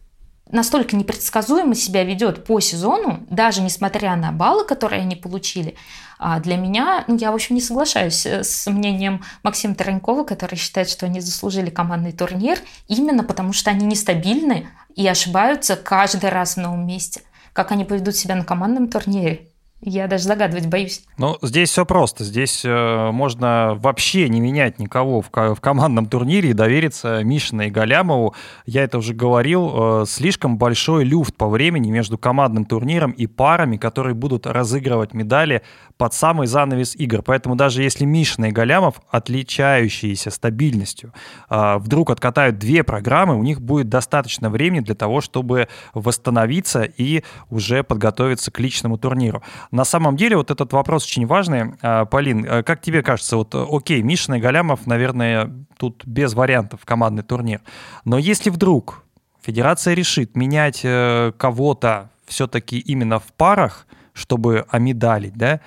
[0.51, 5.75] настолько непредсказуемо себя ведет по сезону, даже несмотря на баллы, которые они получили,
[6.19, 10.55] а для меня, ну, я, в общем, не соглашаюсь э, с мнением Максима Таранькова, который
[10.55, 16.55] считает, что они заслужили командный турнир именно потому, что они нестабильны и ошибаются каждый раз
[16.55, 17.23] в новом месте.
[17.53, 19.49] Как они поведут себя на командном турнире,
[19.85, 21.03] я даже загадывать боюсь.
[21.19, 22.23] Ну, здесь все просто.
[22.23, 27.71] Здесь э, можно вообще не менять никого в, в командном турнире и довериться Мишина и
[27.71, 28.35] Галямову.
[28.65, 30.03] Я это уже говорил.
[30.03, 35.63] Э, слишком большой люфт по времени между командным турниром и парами, которые будут разыгрывать медали
[35.97, 37.23] под самый занавес игр.
[37.23, 41.13] Поэтому даже если Мишина и Галямов, отличающиеся стабильностью,
[41.51, 47.25] э, вдруг откатают две программы, у них будет достаточно времени для того, чтобы восстановиться и
[47.51, 49.43] уже подготовиться к личному турниру.
[49.73, 51.75] На самом деле вот этот вопрос очень важный.
[51.81, 56.85] А, Полин, а как тебе кажется, вот окей, Мишина и Галямов, наверное, тут без вариантов
[56.85, 57.63] командный турнир.
[58.05, 59.03] Но если вдруг
[59.41, 65.61] федерация решит менять э, кого-то все-таки именно в парах, чтобы омедалить, да,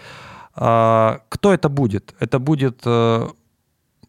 [0.53, 2.13] а, кто это будет?
[2.19, 3.27] Это будет э,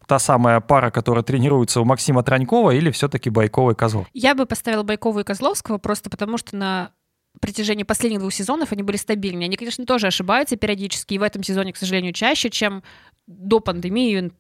[0.07, 4.07] та самая пара, которая тренируется у Максима Транькова или все-таки Байкова и Козлов?
[4.13, 6.91] Я бы поставила Байкова и Козловского просто потому, что на
[7.41, 9.47] протяжении последних двух сезонов они были стабильнее.
[9.47, 12.83] Они, конечно, тоже ошибаются периодически, и в этом сезоне, к сожалению, чаще, чем
[13.27, 14.31] до пандемии,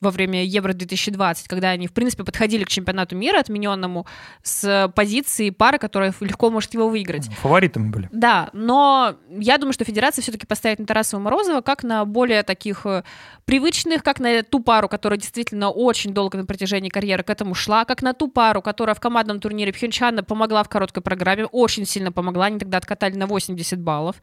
[0.00, 4.06] во время Евро-2020, когда они, в принципе, подходили к чемпионату мира отмененному
[4.42, 7.28] с позиции пары, которая легко может его выиграть.
[7.42, 8.08] Фаворитами были.
[8.12, 12.86] Да, но я думаю, что федерация все-таки поставит на Тарасова Морозова как на более таких
[12.86, 13.02] э,
[13.44, 17.84] привычных, как на ту пару, которая действительно очень долго на протяжении карьеры к этому шла,
[17.84, 22.12] как на ту пару, которая в командном турнире Пхенчана помогла в короткой программе, очень сильно
[22.12, 24.16] помогла, они тогда откатали на 80 баллов.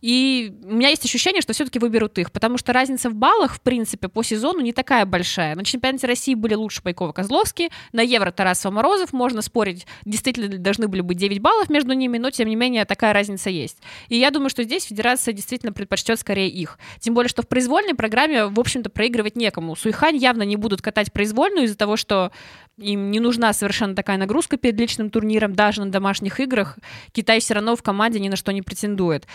[0.00, 3.60] И у меня есть ощущение, что все-таки выберут их, потому что разница в баллах, в
[3.60, 5.54] принципе, по сезону не такая большая.
[5.54, 11.18] На чемпионате России были лучше Пайкова-Козловский, на Евро Тарасова-Морозов, можно спорить, действительно должны были быть
[11.18, 13.78] 9 баллов между ними, но, тем не менее, такая разница есть.
[14.08, 16.78] И я думаю, что здесь федерация действительно предпочтет скорее их.
[17.00, 19.74] Тем более, что в произвольной программе, в общем-то, проигрывать некому.
[19.76, 22.30] Суйхань явно не будут катать произвольную из-за того, что
[22.78, 26.78] им не нужна совершенно такая нагрузка перед личным турниром, даже на домашних играх.
[27.12, 29.26] Китай все равно в команде ни на что не претендует.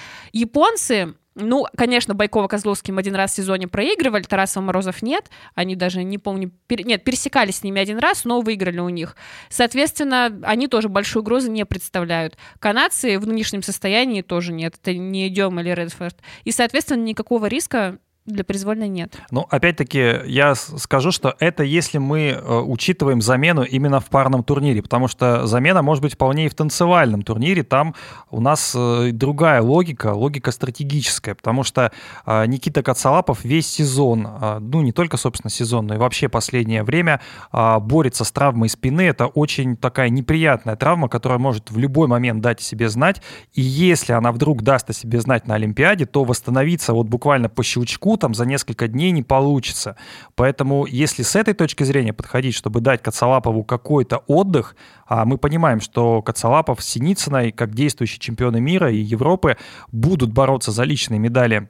[0.53, 5.31] Японцы, ну, конечно, Байкова Козловским один раз в сезоне проигрывали, Тарасов Морозов нет.
[5.55, 6.85] Они даже, не помню, пер...
[6.85, 9.15] нет, пересекались с ними один раз, но выиграли у них.
[9.49, 12.37] Соответственно, они тоже большую угрозу не представляют.
[12.59, 14.75] Канадцы в нынешнем состоянии тоже нет.
[14.79, 16.17] Это не идем или Редфорд.
[16.43, 19.17] И, соответственно, никакого риска для произвольной нет.
[19.31, 24.81] Ну, опять-таки, я скажу, что это если мы э, учитываем замену именно в парном турнире,
[24.81, 27.63] потому что замена может быть вполне и в танцевальном турнире.
[27.63, 27.95] Там
[28.31, 31.91] у нас э, другая логика, логика стратегическая, потому что
[32.25, 34.25] э, Никита Кацалапов весь сезон,
[34.61, 37.19] ну, не только, собственно, сезон, но и вообще последнее время
[37.51, 39.01] борется с травмой спины.
[39.01, 43.21] Это очень такая неприятная травма, которая может в любой момент дать о себе знать.
[43.53, 47.63] И если она вдруг даст о себе знать на Олимпиаде, то восстановиться вот буквально по
[47.63, 49.95] щелчку там за несколько дней не получится.
[50.35, 54.75] Поэтому если с этой точки зрения подходить, чтобы дать Кацалапову какой-то отдых,
[55.07, 59.57] а мы понимаем, что Кацалапов с Синицыной, как действующие чемпионы мира и Европы,
[59.91, 61.69] будут бороться за личные медали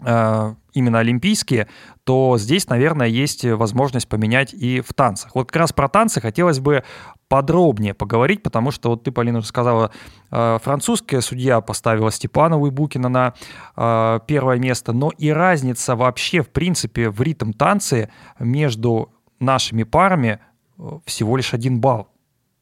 [0.00, 1.68] э, именно олимпийские,
[2.04, 5.34] то здесь, наверное, есть возможность поменять и в танцах.
[5.34, 6.84] Вот как раз про танцы хотелось бы
[7.28, 9.90] подробнее поговорить, потому что вот ты, Полина, уже сказала,
[10.30, 13.34] э, французская судья поставила Степанову и Букина на
[13.76, 20.38] э, первое место, но и разница вообще, в принципе, в ритм танцы между нашими парами
[20.78, 22.08] э, всего лишь один балл.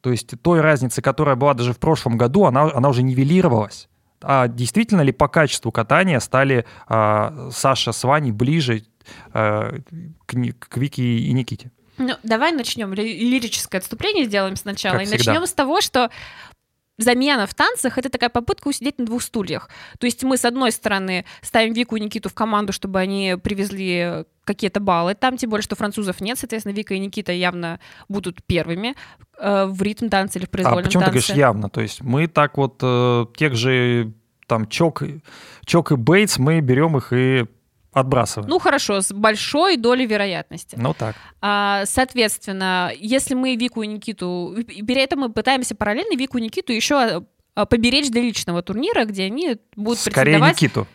[0.01, 3.89] То есть той разницы, которая была даже в прошлом году, она, она уже нивелировалась.
[4.27, 8.85] А действительно ли по качеству катания стали а, Саша с Ваней ближе
[9.33, 9.75] а,
[10.27, 11.71] к, к Вике и Никите?
[11.99, 12.93] Ну, давай начнем.
[12.93, 14.95] Лирическое отступление сделаем сначала.
[14.95, 15.33] Как и всегда.
[15.33, 16.11] начнем с того, что
[16.99, 19.69] замена в танцах— это такая попытка усидеть на двух стульях.
[19.99, 24.25] То есть мы, с одной стороны, ставим Вику и Никиту в команду, чтобы они привезли
[24.45, 28.95] какие-то баллы там, тем более, что французов нет, соответственно, Вика и Никита явно будут первыми
[29.39, 31.13] э, в ритм танце или в произвольном а почему танце.
[31.13, 31.71] ты говоришь явно?
[31.71, 34.13] То есть мы так вот э, тех же
[34.47, 35.03] там Чок,
[35.65, 37.47] Чок и Бейтс, мы берем их и
[37.95, 38.51] Отбрасываем.
[38.51, 40.77] Ну хорошо, с большой долей вероятности.
[40.79, 41.15] Ну так.
[41.41, 44.57] А, соответственно, если мы Вику и Никиту...
[44.67, 49.25] При этом мы пытаемся параллельно Вику и Никиту еще а, поберечь для личного турнира, где
[49.25, 50.61] они будут Скорее претендовать...
[50.61, 50.87] Никиту.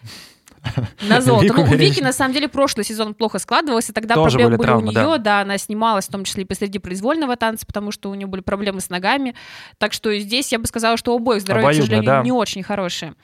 [1.08, 1.54] На золото.
[1.54, 4.88] Ну, у Вики, на самом деле, прошлый сезон плохо складывался, тогда Тоже проблемы были, травмы,
[4.88, 5.18] у нее, да.
[5.18, 8.42] да, она снималась, в том числе и посреди произвольного танца, потому что у нее были
[8.42, 9.36] проблемы с ногами.
[9.78, 12.24] Так что здесь я бы сказала, что у обоих здоровье, к сожалению, да.
[12.24, 13.16] не очень хорошее.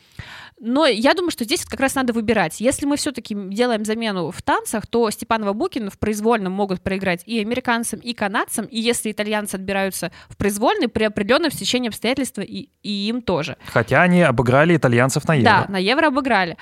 [0.59, 2.61] Но я думаю, что здесь как раз надо выбирать.
[2.61, 7.41] Если мы все-таки делаем замену в танцах, то Степанова Букин в произвольном могут проиграть и
[7.41, 8.65] американцам, и канадцам.
[8.65, 13.57] И если итальянцы отбираются в произвольный, при определенном стечении обстоятельств и, и им тоже.
[13.65, 15.65] Хотя они обыграли итальянцев на Евро.
[15.67, 16.57] Да, на Евро обыграли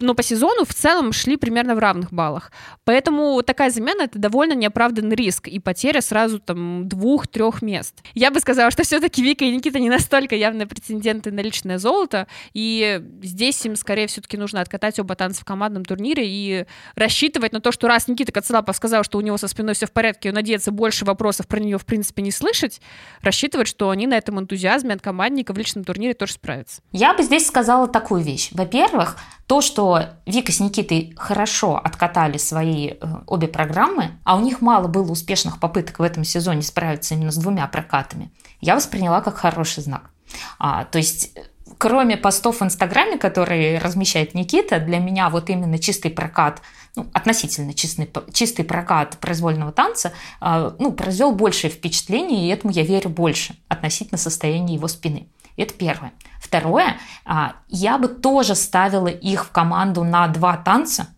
[0.00, 2.50] но по сезону в целом шли примерно в равных баллах.
[2.84, 7.94] Поэтому такая замена— это довольно неоправданный риск и потеря сразу там двух-трех мест.
[8.14, 12.26] Я бы сказала, что все-таки Вика и Никита не настолько явные претенденты на личное золото,
[12.52, 17.60] и здесь им скорее все-таки нужно откатать оба танца в командном турнире и рассчитывать на
[17.60, 20.32] то, что раз Никита Кацелапов сказал, что у него со спиной все в порядке, и
[20.32, 22.80] надеяться больше вопросов про нее в принципе не слышать,
[23.22, 26.82] рассчитывать, что они на этом энтузиазме от командника в личном турнире тоже справятся.
[26.92, 28.50] Я бы здесь сказала такую вещь.
[28.52, 29.85] Во-первых, то, что
[30.26, 32.96] Вика с Никитой хорошо откатали свои э,
[33.26, 37.36] обе программы, а у них мало было успешных попыток в этом сезоне справиться именно с
[37.36, 40.10] двумя прокатами, я восприняла как хороший знак.
[40.58, 41.32] А, то есть
[41.78, 46.62] кроме постов в Инстаграме, которые размещает Никита, для меня вот именно чистый прокат,
[46.94, 52.82] ну, относительно чистый, чистый прокат произвольного танца, а, ну, произвел большее впечатление, и этому я
[52.82, 55.28] верю больше относительно состояния его спины.
[55.56, 56.12] Это первое.
[56.40, 61.08] Второе, а, я бы тоже ставила их в команду на два танца,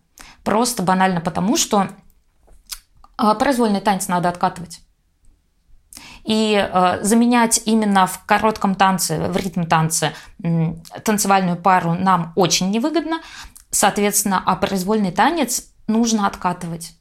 [0.43, 1.89] просто банально потому, что
[3.17, 4.81] а, произвольный танец надо откатывать.
[6.23, 10.13] И э, заменять именно в коротком танце, в ритм танце
[11.03, 13.21] танцевальную пару нам очень невыгодно.
[13.71, 16.93] Соответственно, а произвольный танец нужно откатывать.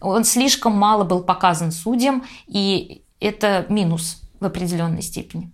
[0.00, 5.52] Он слишком мало был показан судьям, и это минус в определенной степени.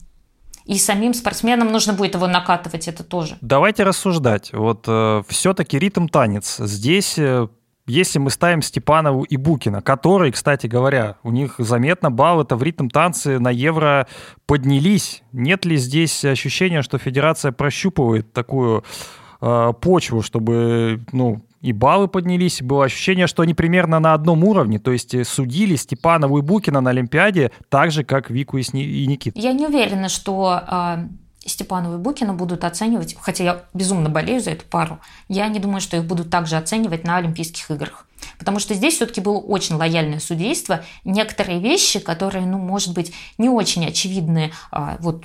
[0.73, 3.37] И самим спортсменам нужно будет его накатывать, это тоже.
[3.43, 4.55] Давайте рассуждать.
[4.55, 6.57] Вот э, все-таки ритм танец.
[6.57, 7.47] Здесь э,
[7.87, 12.63] если мы ставим Степанову и Букина, которые, кстати говоря, у них заметно балл это в
[12.63, 14.09] ритм танцы на евро
[14.47, 15.23] поднялись.
[15.33, 18.83] Нет ли здесь ощущения, что федерация прощупывает такую
[19.43, 24.79] э, почву, чтобы ну, и баллы поднялись, было ощущение, что они примерно на одном уровне,
[24.79, 28.85] то есть э, судили Степанову и Букина на Олимпиаде так же, как Вику и, Сни-
[28.85, 29.41] и Никиту.
[29.41, 31.09] Я не уверена, что э,
[31.47, 34.99] Степанову и Букина будут оценивать, хотя я безумно болею за эту пару,
[35.29, 38.07] я не думаю, что их будут также оценивать на Олимпийских играх.
[38.39, 40.85] Потому что здесь все-таки было очень лояльное судейство.
[41.05, 45.25] Некоторые вещи, которые, ну, может быть, не очень очевидны, э, вот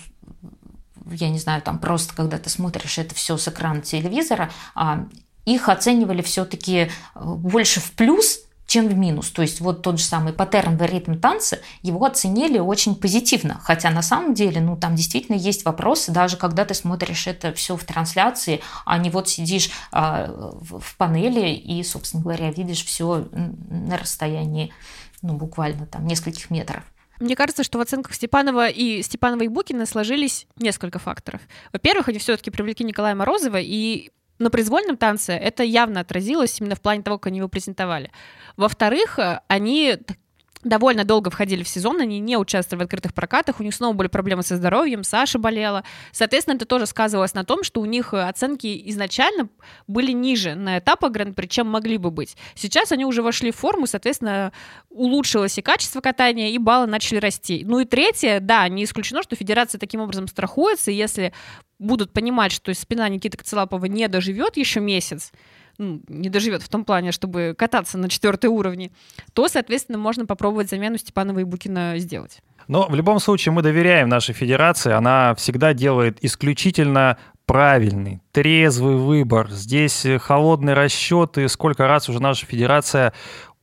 [1.10, 5.08] я не знаю, там просто когда ты смотришь это все с экрана телевизора, а,
[5.54, 9.32] их оценивали все-таки э, больше в плюс, чем в минус.
[9.32, 13.60] То есть вот тот же самый паттерн в ритм танца, его оценили очень позитивно.
[13.64, 17.78] Хотя на самом деле, ну там действительно есть вопросы, даже когда ты смотришь это все
[17.78, 23.98] в трансляции, а не вот сидишь э, в панели и, собственно говоря, видишь все на
[23.98, 24.74] расстоянии,
[25.22, 26.84] ну буквально там нескольких метров.
[27.22, 31.42] Мне кажется, что в оценках Степанова и Степанова и Букина сложились несколько факторов.
[31.72, 36.82] Во-первых, они все-таки привлекли Николая Морозова, и на произвольном танце это явно отразилось именно в
[36.82, 38.12] плане того, как они его презентовали.
[38.56, 39.98] Во-вторых, э, они
[40.64, 44.08] довольно долго входили в сезон, они не участвовали в открытых прокатах, у них снова были
[44.08, 45.84] проблемы со здоровьем, Саша болела.
[46.12, 49.50] Соответственно, это тоже сказывалось на том, что у них оценки изначально
[49.88, 52.36] были ниже на этапах Гран-при, чем могли бы быть.
[52.56, 54.52] Сейчас они уже вошли в форму, соответственно,
[54.90, 57.64] улучшилось и качество катания, и баллы начали расти.
[57.66, 61.34] Ну и третье, да, не исключено, что федерация таким образом страхуется, и если
[61.80, 65.32] будут понимать, что спина Никиты Коцелапова не доживет еще месяц,
[65.78, 68.92] ну, не доживет в том плане, чтобы кататься на четвертой уровне,
[69.34, 72.42] то, соответственно, можно попробовать замену Степанова и Букина сделать.
[72.68, 74.92] Но в любом случае мы доверяем нашей федерации.
[74.92, 79.50] Она всегда делает исключительно правильный, трезвый выбор.
[79.50, 81.48] Здесь холодные расчеты.
[81.48, 83.14] Сколько раз уже наша федерация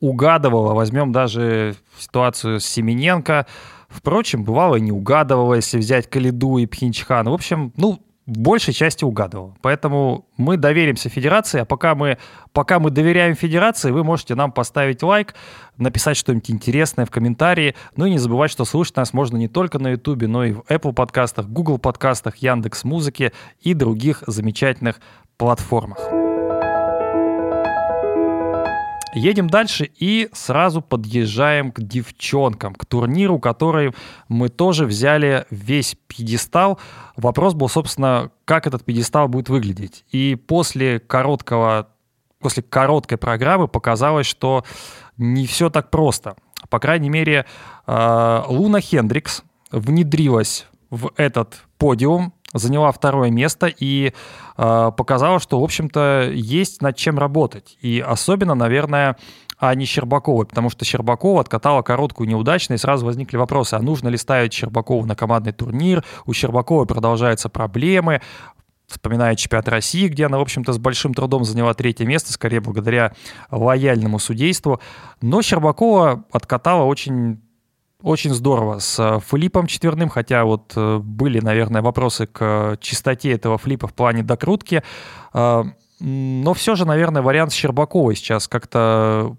[0.00, 0.72] угадывала.
[0.72, 3.46] Возьмем даже ситуацию с Семененко.
[3.94, 7.28] Впрочем, бывало и не угадывала, если взять Калиду и Пхенчхан.
[7.28, 9.54] В общем, ну, в большей части угадывал.
[9.60, 12.18] Поэтому мы доверимся Федерации, а пока мы,
[12.52, 15.34] пока мы доверяем Федерации, вы можете нам поставить лайк,
[15.76, 17.74] написать что-нибудь интересное в комментарии.
[17.96, 20.60] Ну и не забывать, что слушать нас можно не только на YouTube, но и в
[20.68, 25.00] Apple подкастах, Google подкастах, Яндекс Музыке и других замечательных
[25.36, 26.23] платформах.
[29.14, 33.94] Едем дальше и сразу подъезжаем к девчонкам, к турниру, который
[34.28, 36.80] мы тоже взяли весь пьедестал.
[37.16, 40.04] Вопрос был, собственно, как этот пьедестал будет выглядеть.
[40.10, 41.88] И после короткого,
[42.40, 44.64] после короткой программы показалось, что
[45.16, 46.36] не все так просто.
[46.68, 47.46] По крайней мере,
[47.86, 54.12] э, Луна Хендрикс внедрилась в этот подиум, заняла второе место и
[54.56, 57.76] э, показала, что, в общем-то, есть над чем работать.
[57.82, 59.16] И особенно, наверное,
[59.58, 64.16] Ани Щербаковой, потому что Щербакова откатала короткую неудачно, и сразу возникли вопросы, а нужно ли
[64.16, 68.20] ставить Щербакову на командный турнир, у Щербаковой продолжаются проблемы,
[68.86, 73.12] вспоминая чемпионат России, где она, в общем-то, с большим трудом заняла третье место, скорее благодаря
[73.50, 74.80] лояльному судейству.
[75.20, 77.40] Но Щербакова откатала очень
[78.04, 83.56] очень здорово с э, флипом четверным, хотя вот э, были, наверное, вопросы к чистоте этого
[83.56, 84.82] флипа в плане докрутки.
[85.32, 85.64] Э,
[86.00, 89.36] но все же, наверное, вариант с Щербаковой сейчас как-то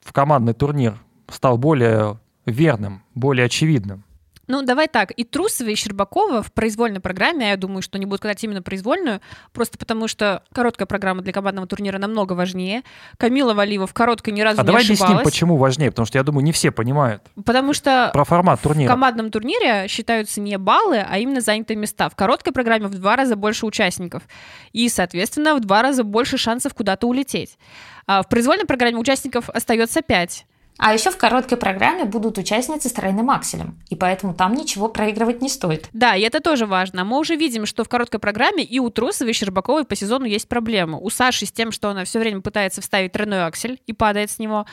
[0.00, 0.98] в командный турнир
[1.28, 4.03] стал более верным, более очевидным.
[4.46, 8.20] Ну, давай так, и Трусова, и Щербакова в произвольной программе, я думаю, что они будут
[8.20, 9.20] катать именно произвольную,
[9.52, 12.82] просто потому что короткая программа для командного турнира намного важнее.
[13.18, 15.00] Камила Валиева в короткой ни разу а не давай ошибалась.
[15.02, 17.22] объясним, почему важнее, потому что я думаю, не все понимают.
[17.44, 18.88] Потому что Про формат турнира.
[18.88, 22.08] в командном турнире считаются не баллы, а именно занятые места.
[22.08, 24.22] В короткой программе в два раза больше участников.
[24.72, 27.58] И, соответственно, в два раза больше шансов куда-то улететь.
[28.06, 30.46] А в произвольной программе участников остается пять.
[30.78, 35.40] А еще в короткой программе будут участницы с тройным акселем, и поэтому там ничего проигрывать
[35.40, 35.88] не стоит.
[35.92, 37.04] Да, и это тоже важно.
[37.04, 40.48] Мы уже видим, что в короткой программе и у Трусовой, и Щербаковой по сезону есть
[40.48, 40.98] проблемы.
[41.00, 44.38] У Саши с тем, что она все время пытается вставить тройной аксель и падает с
[44.40, 44.66] него,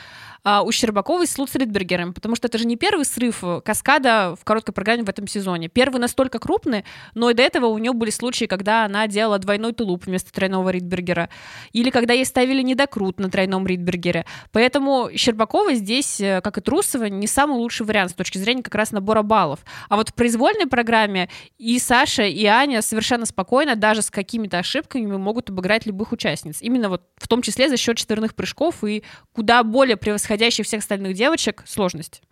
[0.44, 4.74] а у Щербаковой с Луцридбергером, потому что это же не первый срыв каскада в короткой
[4.74, 5.68] программе в этом сезоне.
[5.68, 6.84] Первый настолько крупный,
[7.14, 10.70] но и до этого у нее были случаи, когда она делала двойной тулуп вместо тройного
[10.70, 11.28] Ридбергера,
[11.72, 14.26] или когда ей ставили недокрут на тройном Ридбергере.
[14.50, 18.62] Поэтому Щербакова здесь здесь, э, как и Трусова, не самый лучший вариант с точки зрения
[18.62, 19.60] как раз набора баллов.
[19.88, 21.28] А вот в произвольной программе
[21.58, 26.62] и Саша, и Аня совершенно спокойно, даже с какими-то ошибками, могут обыграть любых участниц.
[26.62, 31.14] Именно вот в том числе за счет четверных прыжков и куда более превосходящих всех остальных
[31.14, 32.22] девочек сложность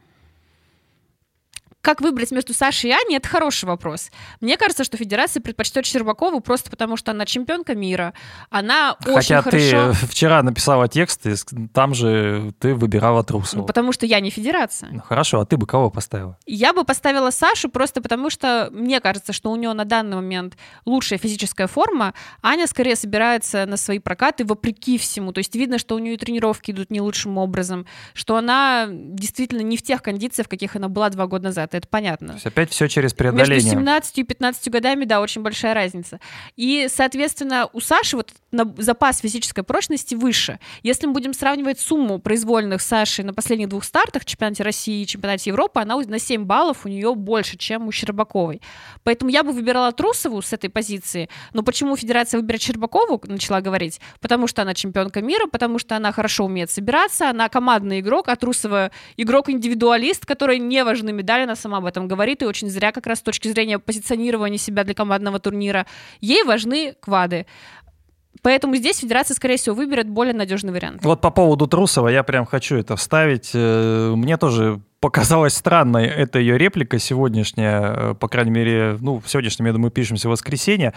[1.80, 4.10] как выбрать между Сашей и Аней, это хороший вопрос.
[4.40, 8.12] Мне кажется, что Федерация предпочтет Щербакову просто потому, что она чемпионка мира.
[8.50, 10.06] Она Хотя очень ты хорошо...
[10.06, 11.34] вчера написала текст, и
[11.72, 13.62] там же ты выбирала Трусову.
[13.62, 14.90] Ну, потому что я не Федерация.
[14.92, 16.36] Ну, хорошо, а ты бы кого поставила?
[16.46, 20.56] Я бы поставила Сашу просто потому, что мне кажется, что у нее на данный момент
[20.84, 22.14] лучшая физическая форма.
[22.42, 25.32] Аня скорее собирается на свои прокаты вопреки всему.
[25.32, 29.76] То есть видно, что у нее тренировки идут не лучшим образом, что она действительно не
[29.76, 31.69] в тех кондициях, в каких она была два года назад.
[31.78, 32.28] Это понятно.
[32.28, 33.56] То есть опять все через преодоление.
[33.56, 36.20] Между 17 и 15 годами, да, очень большая разница.
[36.56, 40.58] И, соответственно, у Саши вот на запас физической прочности выше.
[40.82, 45.50] Если мы будем сравнивать сумму произвольных Саши на последних двух стартах, чемпионате России и чемпионате
[45.50, 48.60] Европы, она на 7 баллов у нее больше, чем у Щербаковой.
[49.04, 51.28] Поэтому я бы выбирала Трусову с этой позиции.
[51.52, 54.00] Но почему Федерация выбирает Щербакову, начала говорить?
[54.20, 58.36] Потому что она чемпионка мира, потому что она хорошо умеет собираться, она командный игрок, а
[58.36, 63.06] Трусова игрок-индивидуалист, который не важны медали, она сама об этом говорит, и очень зря как
[63.06, 65.86] раз с точки зрения позиционирования себя для командного турнира.
[66.20, 67.46] Ей важны квады.
[68.42, 71.04] Поэтому здесь федерация, скорее всего, выберет более надежный вариант.
[71.04, 73.50] Вот по поводу Трусова я прям хочу это вставить.
[73.54, 79.66] Э, мне тоже показалась странной эта ее реплика сегодняшняя, э, по крайней мере, ну, сегодняшнем,
[79.66, 80.94] я думаю, пишемся в воскресенье.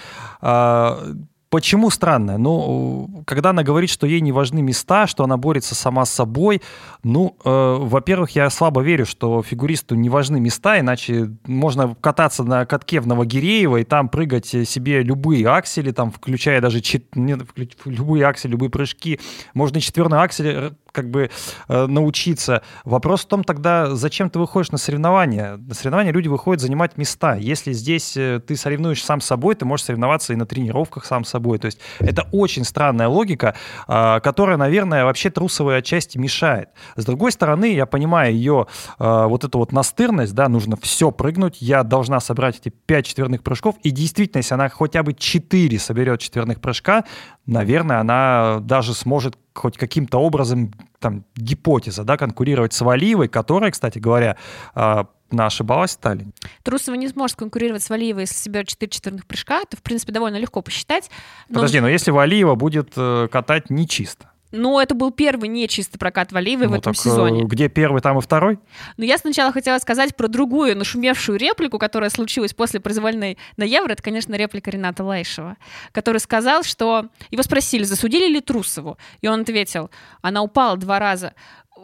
[1.54, 2.40] Почему странно?
[2.40, 6.64] Ну, когда она говорит, что ей не важны места, что она борется сама с собой,
[7.04, 12.66] ну, э, во-первых, я слабо верю, что фигуристу не важны места, иначе можно кататься на
[12.66, 17.16] катке в Новогиреево и там прыгать себе любые аксели, там, включая даже чет...
[17.16, 17.42] Нет,
[17.86, 19.20] любые аксели, любые прыжки.
[19.54, 21.30] Можно четверной аксель как бы
[21.68, 22.62] э, научиться.
[22.86, 25.58] Вопрос в том тогда, зачем ты выходишь на соревнования?
[25.58, 27.36] На соревнования люди выходят занимать места.
[27.36, 31.26] Если здесь э, ты соревнуешь сам с собой, ты можешь соревноваться и на тренировках сам
[31.26, 31.58] с собой.
[31.58, 33.56] То есть это очень странная логика,
[33.88, 36.70] э, которая, наверное, вообще трусовой отчасти мешает.
[36.96, 38.68] С другой стороны, я понимаю ее
[39.00, 43.42] э, вот эту вот настырность, да, нужно все прыгнуть, я должна собрать эти пять четверных
[43.42, 47.04] прыжков, и действительно, если она хотя бы четыре соберет четверных прыжка,
[47.46, 54.00] наверное, она даже сможет хоть каким-то образом, там, гипотеза, да, конкурировать с Валиевой, которая, кстати
[54.00, 54.38] говоря,
[54.74, 56.32] а, ошибалась в Сталине.
[56.64, 59.62] Трусова не сможет конкурировать с Валиевой, если соберет 4 четверных прыжка.
[59.62, 61.10] Это, в принципе, довольно легко посчитать.
[61.50, 61.56] Но...
[61.56, 64.30] Подожди, но если Валиева будет э, катать нечисто?
[64.54, 67.44] Но это был первый нечистый прокат Валиевой ну, в этом так, сезоне.
[67.44, 68.60] Где первый, там и второй?
[68.98, 73.94] Но я сначала хотела сказать про другую нашумевшую реплику, которая случилась после произвольной на Евро.
[73.94, 75.58] Это, конечно, реплика Рената Лайшева,
[75.92, 77.08] который сказал, что...
[77.32, 79.00] Его спросили, засудили ли Трусову?
[79.22, 79.90] И он ответил,
[80.22, 81.34] она упала два раза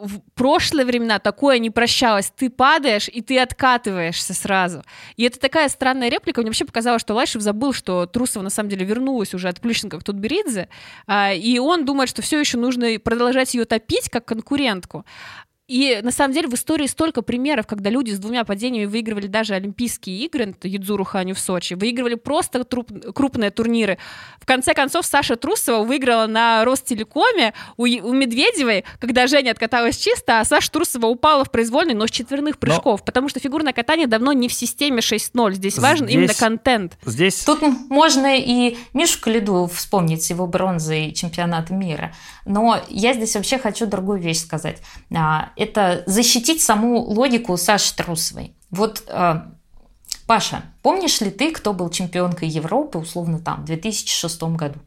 [0.00, 2.32] в прошлые времена такое не прощалось.
[2.34, 4.82] Ты падаешь, и ты откатываешься сразу.
[5.16, 6.40] И это такая странная реплика.
[6.40, 9.98] Мне вообще показалось, что Лайшев забыл, что Трусова на самом деле вернулась уже от Плющенко
[9.98, 10.68] в Тутберидзе,
[11.06, 15.04] а, и он думает, что все еще нужно продолжать ее топить как конкурентку.
[15.70, 19.54] И на самом деле в истории столько примеров, когда люди с двумя падениями выигрывали даже
[19.54, 23.96] Олимпийские игры, это Юдзуру Ханю в Сочи, выигрывали просто труп, крупные турниры.
[24.40, 30.40] В конце концов, Саша Трусова выиграла на Ростелекоме у, у Медведевой, когда Женя откаталась чисто,
[30.40, 33.06] а Саша Трусова упала в произвольный, но с четверных прыжков, но...
[33.06, 35.52] потому что фигурное катание давно не в системе 6.0.
[35.52, 36.16] Здесь важен Здесь...
[36.16, 36.98] именно контент.
[37.04, 37.44] Здесь...
[37.44, 42.12] Тут можно и Мишу Калиду вспомнить его бронзой чемпионата мира.
[42.50, 44.78] Но я здесь вообще хочу другую вещь сказать
[45.14, 48.56] а, это защитить саму логику Саши Трусовой.
[48.70, 49.34] Вот, э,
[50.26, 54.80] Паша, помнишь ли ты, кто был чемпионкой Европы, условно, там, в 2006 году?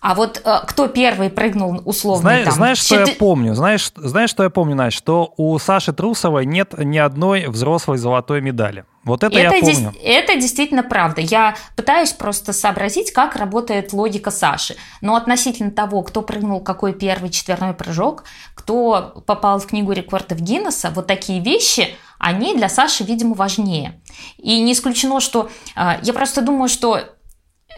[0.00, 2.54] А вот э, кто первый прыгнул условно знаешь, там?
[2.54, 3.54] Знаешь, что я помню?
[3.54, 4.98] Знаешь, знаешь, что я помню, Настя?
[4.98, 8.84] Что у Саши Трусовой нет ни одной взрослой золотой медали.
[9.02, 9.92] Вот это, это я помню.
[10.02, 11.20] Это действительно правда.
[11.20, 14.76] Я пытаюсь просто сообразить, как работает логика Саши.
[15.00, 18.24] Но относительно того, кто прыгнул какой первый четверной прыжок,
[18.54, 24.00] кто попал в книгу рекордов Гиннесса, вот такие вещи, они для Саши, видимо, важнее.
[24.36, 25.48] И не исключено, что...
[25.74, 27.00] Э, я просто думаю, что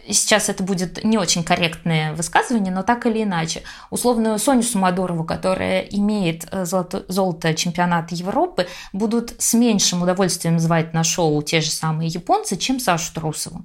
[0.08, 5.80] сейчас это будет не очень корректное высказывание, но так или иначе, условную Соню Сумадорову, которая
[5.80, 11.70] имеет э, золото, золото чемпионата Европы, будут с меньшим удовольствием звать на шоу те же
[11.70, 13.64] самые японцы, чем Сашу Трусову.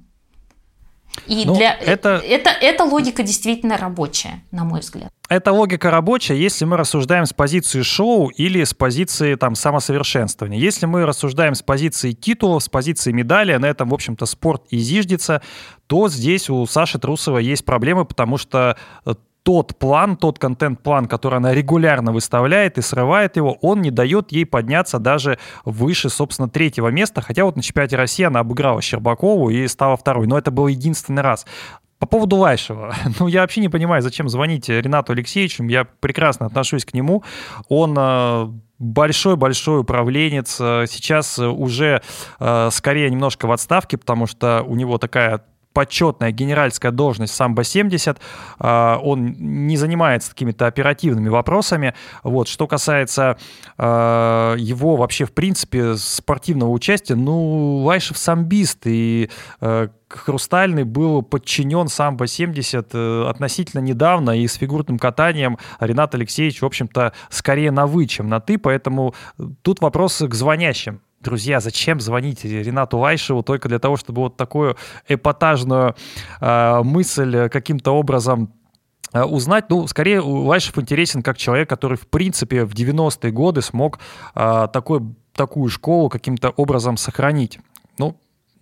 [1.26, 2.22] И ну, для это...
[2.24, 5.12] Это, эта логика действительно рабочая, на мой взгляд.
[5.28, 10.58] Эта логика рабочая, если мы рассуждаем с позиции шоу или с позиции там, самосовершенствования.
[10.58, 14.78] Если мы рассуждаем с позиции титулов, с позиции медали, на этом, в общем-то, спорт и
[14.78, 15.42] зиждется,
[15.88, 21.38] то здесь у Саши Трусова есть проблемы, потому что э, тот план, тот контент-план, который
[21.38, 26.88] она регулярно выставляет и срывает его, он не дает ей подняться даже выше, собственно, третьего
[26.88, 27.20] места.
[27.20, 30.28] Хотя вот на чемпионате России она обыграла Щербакову и стала второй.
[30.28, 31.46] Но это был единственный раз.
[31.98, 32.94] По поводу Лайшева.
[33.20, 35.64] Ну, я вообще не понимаю, зачем звонить Ренату Алексеевичу.
[35.64, 37.24] Я прекрасно отношусь к нему.
[37.68, 40.56] Он э, большой-большой управленец.
[40.56, 42.02] Сейчас уже
[42.38, 45.42] э, скорее немножко в отставке, потому что у него такая
[45.72, 48.16] почетная генеральская должность самбо-70,
[48.58, 51.92] а, он не занимается какими-то оперативными вопросами.
[52.22, 52.48] Вот.
[52.48, 53.36] Что касается
[53.78, 59.28] его вообще, в принципе, спортивного участия, ну, Лайшев самбист, и
[60.08, 67.12] Хрустальный был подчинен самбо-70 э, относительно недавно, и с фигурным катанием Ренат Алексеевич, в общем-то,
[67.28, 69.14] скорее на «вы», чем на «ты», поэтому
[69.62, 71.00] тут вопрос к звонящим.
[71.20, 74.76] Друзья, зачем звонить Ренату Лайшеву только для того, чтобы вот такую
[75.08, 75.96] эпатажную
[76.40, 78.52] э, мысль каким-то образом
[79.12, 83.98] э, узнать, ну, скорее Лайшев интересен как человек, который, в принципе, в 90-е годы смог
[84.36, 85.00] э, такой,
[85.34, 87.58] такую школу каким-то образом сохранить.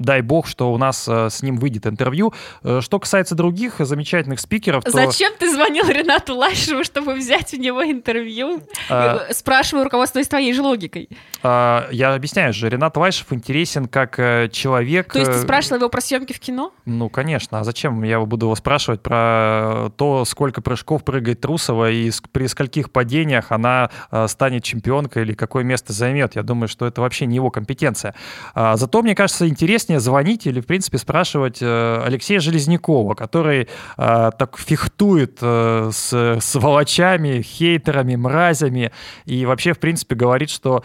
[0.05, 2.35] Дай бог, что у нас э, с ним выйдет интервью.
[2.63, 4.91] Э, что касается других замечательных спикеров, то...
[4.91, 8.63] Зачем ты звонил Ренату Лайшеву, чтобы взять у него интервью?
[8.91, 9.27] А...
[9.33, 11.09] Спрашиваю, руководствуясь твоей же логикой.
[11.43, 14.17] А, я объясняю же, Ренат Лайшев интересен как
[14.53, 15.13] человек...
[15.13, 16.73] То есть ты спрашивал его про съемки в кино?
[16.85, 17.61] Ну, конечно.
[17.61, 22.91] А зачем я буду его спрашивать про то, сколько прыжков прыгает Трусова и при скольких
[22.91, 23.91] падениях она
[24.27, 26.37] станет чемпионкой или какое место займет?
[26.37, 28.15] Я думаю, что это вообще не его компетенция.
[28.55, 33.69] А, зато, мне кажется, интереснее интереснее звонить или, в принципе, спрашивать э, Алексея Железнякова, который
[33.97, 38.91] э, так фехтует э, с сволочами, хейтерами, мразями
[39.27, 40.83] и вообще, в принципе, говорит, что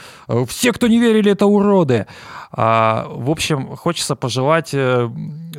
[0.47, 2.05] все, кто не верили, это уроды.
[2.51, 4.73] А, в общем, хочется пожелать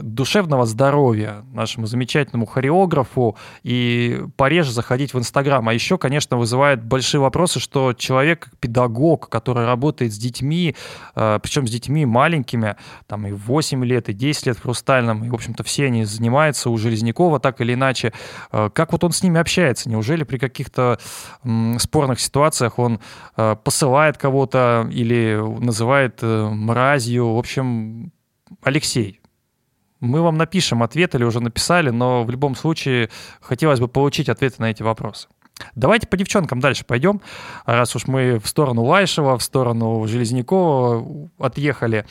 [0.03, 5.67] душевного здоровья нашему замечательному хореографу и пореже заходить в Инстаграм.
[5.69, 10.77] А еще, конечно, вызывает большие вопросы, что человек, педагог, который работает с детьми,
[11.15, 12.77] э, причем с детьми маленькими,
[13.07, 16.71] там и 8 лет, и 10 лет в Хрустальном, и, в общем-то, все они занимаются
[16.71, 18.13] у Железнякова так или иначе.
[18.53, 19.89] Э, как вот он с ними общается?
[19.89, 20.99] Неужели при каких-то
[21.79, 23.01] спорных ситуациях он
[23.35, 27.35] посылает кого-то или называет мразь мразью.
[27.35, 28.13] В общем,
[28.63, 29.20] Алексей,
[30.01, 34.57] мы вам напишем ответ или уже написали, но в любом случае хотелось бы получить ответы
[34.59, 35.29] на эти вопросы.
[35.75, 37.21] Давайте по девчонкам дальше пойдем,
[37.67, 42.07] раз уж мы в сторону Лайшева, в сторону Железнякова отъехали.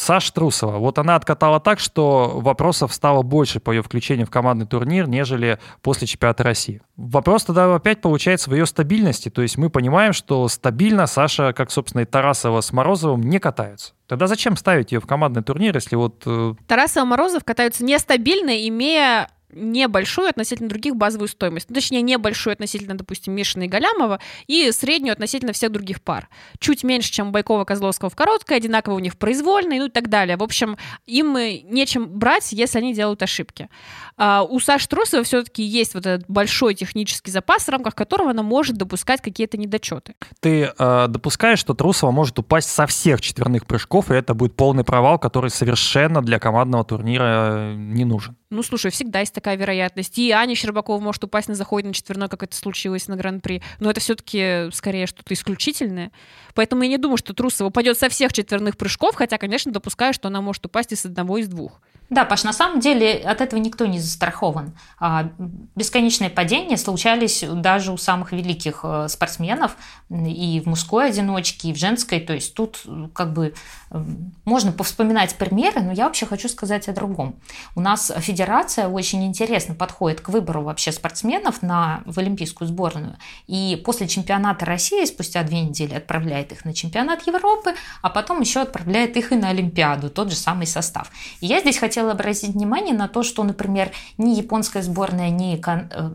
[0.00, 0.78] Саша Трусова.
[0.78, 5.58] Вот она откатала так, что вопросов стало больше по ее включению в командный турнир, нежели
[5.82, 6.80] после чемпионата России.
[6.96, 9.28] Вопрос тогда опять получается в ее стабильности.
[9.28, 13.92] То есть мы понимаем, что стабильно Саша, как, собственно, и Тарасова с Морозовым, не катаются.
[14.06, 16.22] Тогда зачем ставить ее в командный турнир, если вот...
[16.26, 21.68] Э, Тарасова и Морозов катаются нестабильно, имея небольшую относительно других базовую стоимость.
[21.68, 26.28] Ну, точнее, небольшую относительно, допустим, Мишина и Галямова, и среднюю относительно всех других пар.
[26.58, 30.08] Чуть меньше, чем Байкова, Козловского в короткой, одинаково у них в произвольной, ну и так
[30.08, 30.36] далее.
[30.36, 30.76] В общем,
[31.06, 33.68] им нечем брать, если они делают ошибки.
[34.16, 38.42] А у Саши Трусова все-таки есть вот этот большой технический запас, в рамках которого она
[38.42, 40.14] может допускать какие-то недочеты.
[40.40, 44.84] Ты э, допускаешь, что Трусова может упасть со всех четверных прыжков, и это будет полный
[44.84, 48.36] провал, который совершенно для командного турнира не нужен?
[48.50, 50.18] Ну, слушай, всегда есть такая вероятность.
[50.18, 53.62] И Аня Щербакова может упасть на заходе на четверной, как это случилось на Гран-при.
[53.78, 56.10] Но это все-таки скорее что-то исключительное.
[56.54, 60.26] Поэтому я не думаю, что Трусова упадет со всех четверных прыжков, хотя, конечно, допускаю, что
[60.26, 61.80] она может упасть и с одного, из двух.
[62.10, 64.76] Да, Паш, на самом деле от этого никто не застрахован.
[64.98, 65.30] А,
[65.76, 69.76] бесконечные падения случались даже у самых великих э, спортсменов
[70.10, 72.20] и в мужской одиночке, и в женской.
[72.20, 72.82] То есть тут
[73.14, 73.54] как бы
[73.90, 77.36] эм, можно повспоминать примеры, но я вообще хочу сказать о другом.
[77.76, 83.16] У нас федерация очень интересно подходит к выбору вообще спортсменов на, в олимпийскую сборную.
[83.46, 88.60] И после чемпионата России спустя две недели отправляет их на чемпионат Европы, а потом еще
[88.60, 91.10] отправляет их и на Олимпиаду, тот же самый состав.
[91.40, 95.60] И я здесь хотела хотела обратить внимание на то, что, например, ни японская сборная, ни,
[95.60, 96.10] э,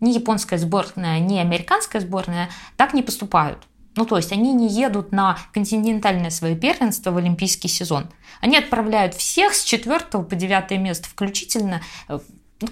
[0.00, 3.66] ни японская сборная, ни американская сборная так не поступают.
[3.96, 8.08] Ну, то есть они не едут на континентальное свое первенство в олимпийский сезон.
[8.40, 12.18] Они отправляют всех с 4 по 9 место включительно, э,
[12.60, 12.68] ну,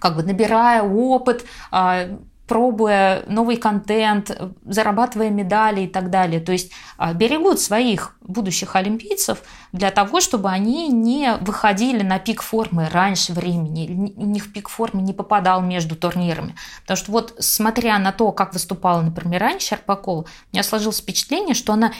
[0.00, 4.30] как бы набирая опыт, а, пробуя новый контент,
[4.64, 6.40] зарабатывая медали и так далее.
[6.40, 9.42] То есть а, берегут своих будущих олимпийцев
[9.72, 15.02] для того, чтобы они не выходили на пик формы раньше времени, у них пик формы
[15.02, 16.54] не попадал между турнирами.
[16.82, 21.54] Потому что вот смотря на то, как выступала, например, раньше Арпакова, у меня сложилось впечатление,
[21.54, 21.92] что она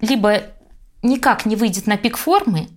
[0.00, 0.42] либо
[1.02, 2.68] никак не выйдет на пик формы,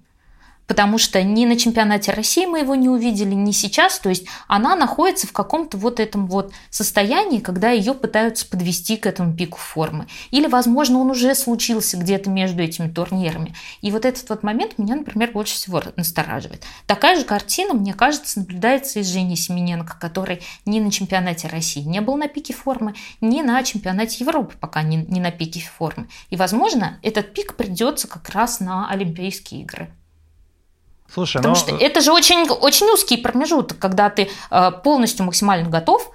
[0.68, 4.00] потому что ни на чемпионате России мы его не увидели, ни сейчас.
[4.00, 9.06] То есть она находится в каком-то вот этом вот состоянии, когда ее пытаются подвести к
[9.06, 10.08] этому пику формы.
[10.32, 13.54] Или, возможно, он уже случился где-то между этими турнирами.
[13.82, 16.64] И вот этот вот момент меня, например, больше всего настораживает.
[16.88, 21.82] Такая же картина, мне кажется, наблюдается и с Женей Семененко, который ни на чемпионате России
[21.82, 26.08] не был на пике формы, ни на чемпионате Европы пока не, не на пике формы.
[26.30, 29.90] И, возможно, этот пик придется как раз на Олимпийские игры.
[31.12, 31.60] Слушай, Потому но...
[31.60, 36.12] что это же очень, очень узкий промежуток, когда ты э, полностью максимально готов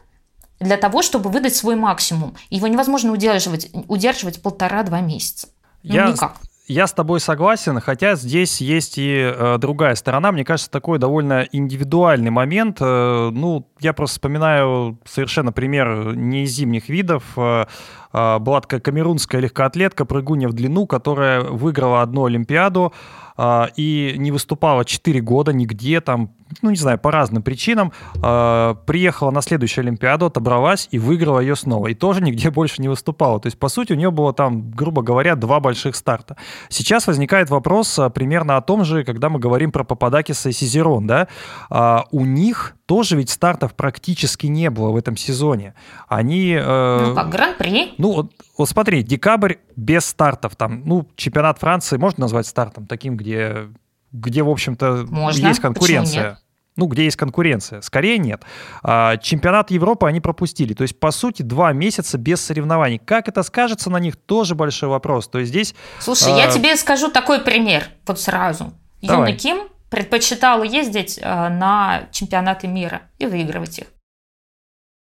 [0.59, 2.37] для того, чтобы выдать свой максимум.
[2.51, 5.49] Его невозможно удерживать, удерживать полтора-два месяца.
[5.83, 6.09] Ну, Я...
[6.09, 6.37] никак.
[6.71, 10.31] Я с тобой согласен, хотя здесь есть и э, другая сторона.
[10.31, 12.77] Мне кажется, такой довольно индивидуальный момент.
[12.81, 17.25] Э, ну, я просто вспоминаю совершенно пример не из зимних видов.
[17.37, 17.67] Э, э,
[18.13, 22.93] была такая камерунская легкоатлетка, прыгунья в длину, которая выиграла одну Олимпиаду
[23.37, 26.31] э, и не выступала 4 года нигде, там
[26.63, 31.57] ну, не знаю, по разным причинам, э, приехала на следующую Олимпиаду, отобралась и выиграла ее
[31.57, 31.89] снова.
[31.89, 33.41] И тоже нигде больше не выступала.
[33.41, 36.37] То есть, по сути, у нее было там, грубо говоря, два больших старта.
[36.69, 41.07] Сейчас возникает вопрос а, примерно о том же, когда мы говорим про Пападакиса и Сизерон,
[41.07, 41.29] да,
[41.71, 45.75] а, у них тоже ведь стартов практически не было в этом сезоне.
[46.09, 46.57] Они...
[46.61, 47.95] Э, ну, как Гран-при.
[47.99, 53.17] Ну, вот, вот смотри, декабрь без стартов, там, ну, чемпионат Франции можно назвать стартом, таким,
[53.17, 53.69] где
[54.11, 56.41] где, в общем-то, есть конкуренция.
[56.75, 57.81] ну, где есть конкуренция.
[57.81, 58.43] Скорее нет.
[58.83, 60.75] А, чемпионат Европы они пропустили.
[60.75, 62.99] То есть, по сути, два месяца без соревнований.
[62.99, 65.29] Как это скажется на них, тоже большой вопрос.
[65.29, 65.77] То есть здесь...
[66.01, 66.39] Слушай, а...
[66.39, 68.73] я тебе скажу такой пример вот сразу.
[69.01, 69.31] Давай.
[69.31, 73.87] Юна Ким предпочитала ездить э, на чемпионаты мира и выигрывать их.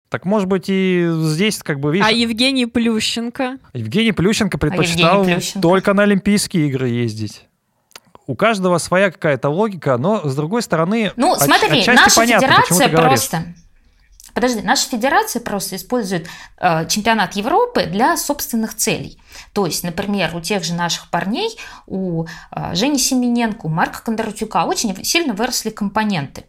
[0.10, 2.08] Так может быть и здесь как бы видишь...
[2.08, 3.60] А Евгений Плющенко?
[3.74, 5.62] Евгений Плющенко предпочитал а Плющенко?
[5.62, 7.48] только на Олимпийские игры ездить.
[8.28, 13.44] У каждого своя какая-то логика, но с другой стороны, ну смотри, наша понятно, федерация просто,
[14.34, 16.28] подожди, наша федерация просто использует
[16.58, 19.20] э, чемпионат Европы для собственных целей.
[19.54, 21.58] То есть, например, у тех же наших парней,
[21.88, 26.46] у э, Жени Семененко, у Марка Кондратюка очень сильно выросли компоненты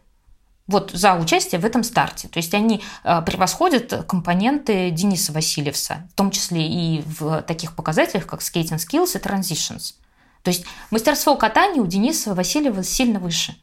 [0.67, 2.27] вот за участие в этом старте.
[2.27, 8.25] То есть они э, превосходят компоненты Дениса Васильевса, в том числе и в таких показателях,
[8.25, 9.95] как skating skills и transitions.
[10.41, 13.55] То есть мастерство катания у Дениса Васильева сильно выше.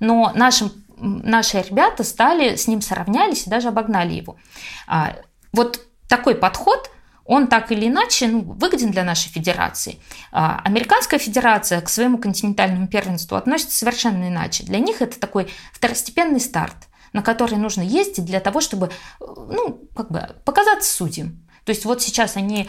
[0.00, 4.36] Но нашим, наши ребята стали, с ним сравнялись и даже обогнали его.
[4.86, 5.16] А,
[5.52, 6.90] вот такой подход–
[7.28, 9.98] он так или иначе ну, выгоден для нашей федерации.
[10.32, 14.64] А, американская федерация к своему континентальному первенству относится совершенно иначе.
[14.64, 18.90] Для них это такой второстепенный старт, на который нужно ездить для того, чтобы
[19.20, 21.46] ну, как бы показаться судьям.
[21.64, 22.66] То есть вот сейчас они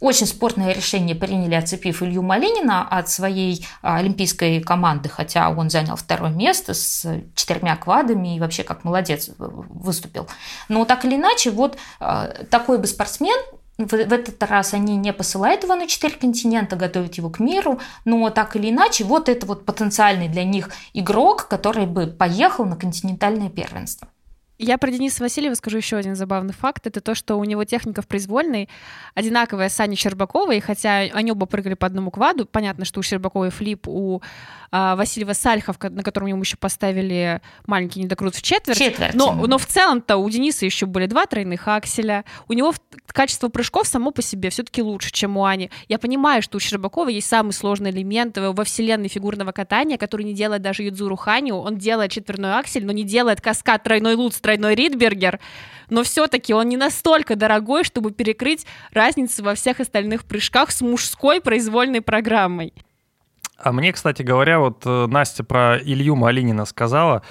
[0.00, 5.96] очень спорное решение приняли, оцепив Илью Малинина от своей а, олимпийской команды, хотя он занял
[5.96, 10.28] второе место с четырьмя квадами и вообще как молодец выступил.
[10.68, 13.38] Но так или иначе, вот а, такой бы спортсмен,
[13.78, 18.30] в, этот раз они не посылают его на четыре континента, готовят его к миру, но
[18.30, 23.50] так или иначе, вот это вот потенциальный для них игрок, который бы поехал на континентальное
[23.50, 24.08] первенство.
[24.58, 26.86] Я про Дениса Васильева скажу еще один забавный факт.
[26.86, 28.70] Это то, что у него техника в произвольной
[29.14, 32.46] одинаковая с Аней Щербаковой, хотя они оба прыгали по одному кваду.
[32.46, 34.22] Понятно, что у Щербаковой флип, у
[34.70, 38.78] Васильева Сальхов, на котором ему еще поставили маленький недокрут в четверть.
[38.78, 39.14] четверть.
[39.14, 42.24] Но, но в целом-то у Дениса еще были два тройных акселя.
[42.48, 42.74] У него
[43.06, 45.70] качество прыжков само по себе все-таки лучше, чем у Ани.
[45.88, 50.34] Я понимаю, что у Щербакова есть самый сложный элемент во вселенной фигурного катания, который не
[50.34, 51.56] делает даже Юдзуру Ханю.
[51.56, 55.40] Он делает четверной аксель, но не делает каскад тройной лут тройной Ридбергер.
[55.88, 61.40] Но все-таки он не настолько дорогой, чтобы перекрыть разницу во всех остальных прыжках с мужской
[61.40, 62.72] произвольной программой.
[63.58, 67.22] А мне, кстати говоря, вот э, Настя про Илью Малинина сказала,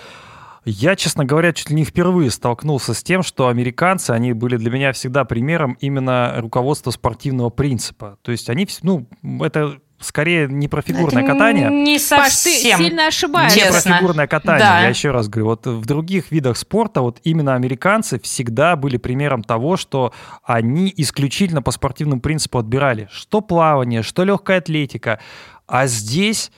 [0.66, 4.72] я, честно говоря, чуть ли не впервые столкнулся с тем, что американцы, они были для
[4.72, 8.18] меня всегда примером именно руководства спортивного принципа.
[8.24, 9.08] То есть они, ну,
[9.42, 11.70] это скорее не про фигурное это катание.
[11.70, 12.78] Не совсем.
[12.80, 13.60] Ты сильно ошибаешься.
[13.60, 14.82] Не про фигурное катание, да.
[14.82, 15.48] я еще раз говорю.
[15.48, 20.14] Вот в других видах спорта вот именно американцы всегда были примером того, что
[20.44, 23.08] они исключительно по спортивному принципу отбирали.
[23.12, 25.20] Что плавание, что легкая атлетика.
[25.68, 26.52] А здесь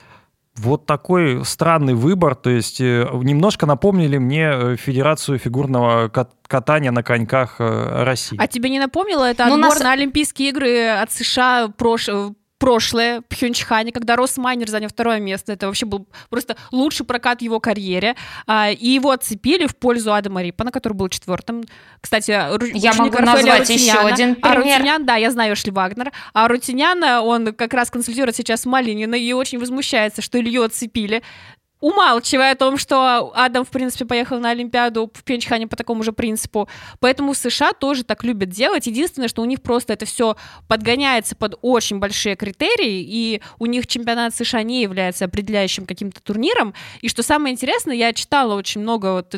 [0.58, 6.08] вот такой странный выбор, то есть э, немножко напомнили мне э, Федерацию фигурного
[6.46, 8.36] катания на коньках э, России.
[8.40, 9.80] А тебе не напомнило это ну, отбор нас...
[9.80, 12.08] на Олимпийские игры от США прош
[12.58, 15.52] прошлое Пхенчхане, когда Рос Майнер занял второе место.
[15.52, 18.16] Это вообще был просто лучший прокат в его карьере.
[18.46, 21.62] А, и его отцепили в пользу Адама Рипана, который был четвертым.
[22.00, 23.98] Кстати, я могу Рафаэля назвать Рутиняна.
[23.98, 24.52] еще один пример.
[24.52, 26.12] А Рутинян, да, я знаю Шли Вагнер.
[26.32, 31.22] А Рутинян, он как раз консультирует сейчас Малинина и очень возмущается, что Илью отцепили
[31.80, 36.12] умалчивая о том, что Адам, в принципе, поехал на Олимпиаду в Пенчхане по такому же
[36.12, 36.68] принципу.
[37.00, 38.86] Поэтому США тоже так любят делать.
[38.86, 43.86] Единственное, что у них просто это все подгоняется под очень большие критерии, и у них
[43.86, 46.74] чемпионат США не является определяющим каким-то турниром.
[47.00, 49.34] И что самое интересное, я читала очень много вот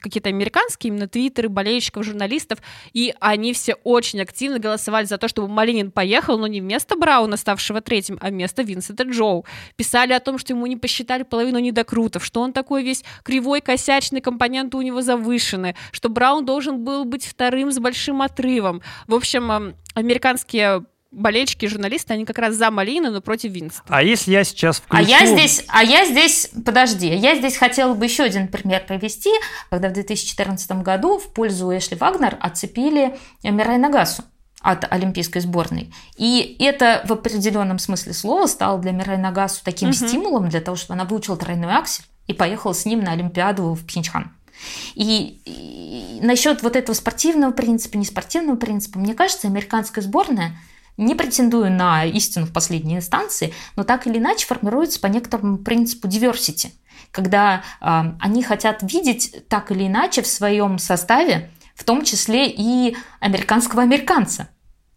[0.00, 2.58] какие-то американские именно твиттеры болельщиков, журналистов,
[2.92, 7.36] и они все очень активно голосовали за то, чтобы Малинин поехал, но не вместо Брауна,
[7.36, 9.46] ставшего третьим, а вместо Винсента Джоу.
[9.76, 14.20] Писали о том, что ему не посчитали половину недокрутов, что он такой весь кривой, косячный,
[14.20, 18.82] компоненты у него завышены, что Браун должен был быть вторым с большим отрывом.
[19.06, 23.98] В общем, американские болельщики, журналисты, они как раз за Малину, но против Винстона.
[23.98, 25.02] А если я сейчас включу...
[25.02, 29.30] А я здесь, а я здесь, подожди, я здесь хотела бы еще один пример привести,
[29.70, 34.22] когда в 2014 году в пользу Эшли Вагнер отцепили Мирай Нагасу
[34.60, 35.92] от олимпийской сборной.
[36.16, 39.96] И это в определенном смысле слова стало для Мирай Нагасу таким угу.
[39.96, 43.84] стимулом для того, чтобы она выучила тройной аксель и поехала с ним на Олимпиаду в
[43.86, 44.32] Пхенчхан.
[44.94, 50.56] И, и насчет вот этого спортивного принципа, не спортивного принципа, мне кажется, американская сборная
[50.98, 56.08] не претендую на истину в последней инстанции, но так или иначе формируется по некоторому принципу
[56.08, 56.72] diversity,
[57.10, 61.50] когда э, они хотят видеть так или иначе в своем составе
[61.80, 64.50] в том числе и американского американца.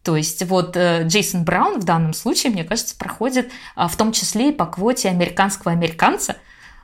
[0.04, 4.12] То есть вот э, Джейсон Браун в данном случае, мне кажется, проходит а, в том
[4.12, 6.36] числе и по квоте американского американца,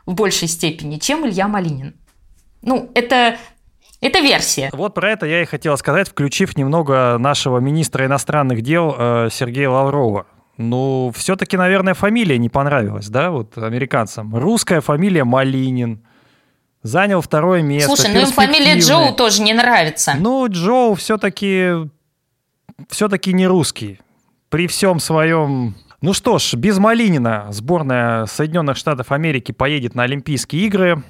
[0.05, 1.95] в большей степени, чем Илья Малинин.
[2.61, 3.37] Ну, это
[3.99, 4.69] это версия.
[4.71, 9.69] Вот про это я и хотел сказать, включив немного нашего министра иностранных дел э, Сергея
[9.69, 10.27] Лаврова.
[10.55, 14.33] Ну, все-таки, наверное, фамилия не понравилась, да, вот американцам.
[14.33, 16.05] Русская фамилия Малинин.
[16.81, 17.95] Занял второе место.
[17.95, 20.15] Слушай, ну им фамилия Джоу тоже не нравится.
[20.17, 21.89] Ну, Джоу все-таки
[22.89, 23.99] все-таки не русский.
[24.49, 30.65] При всем своем ну что ж, без Малинина сборная Соединенных Штатов Америки поедет на Олимпийские
[30.65, 31.03] игры.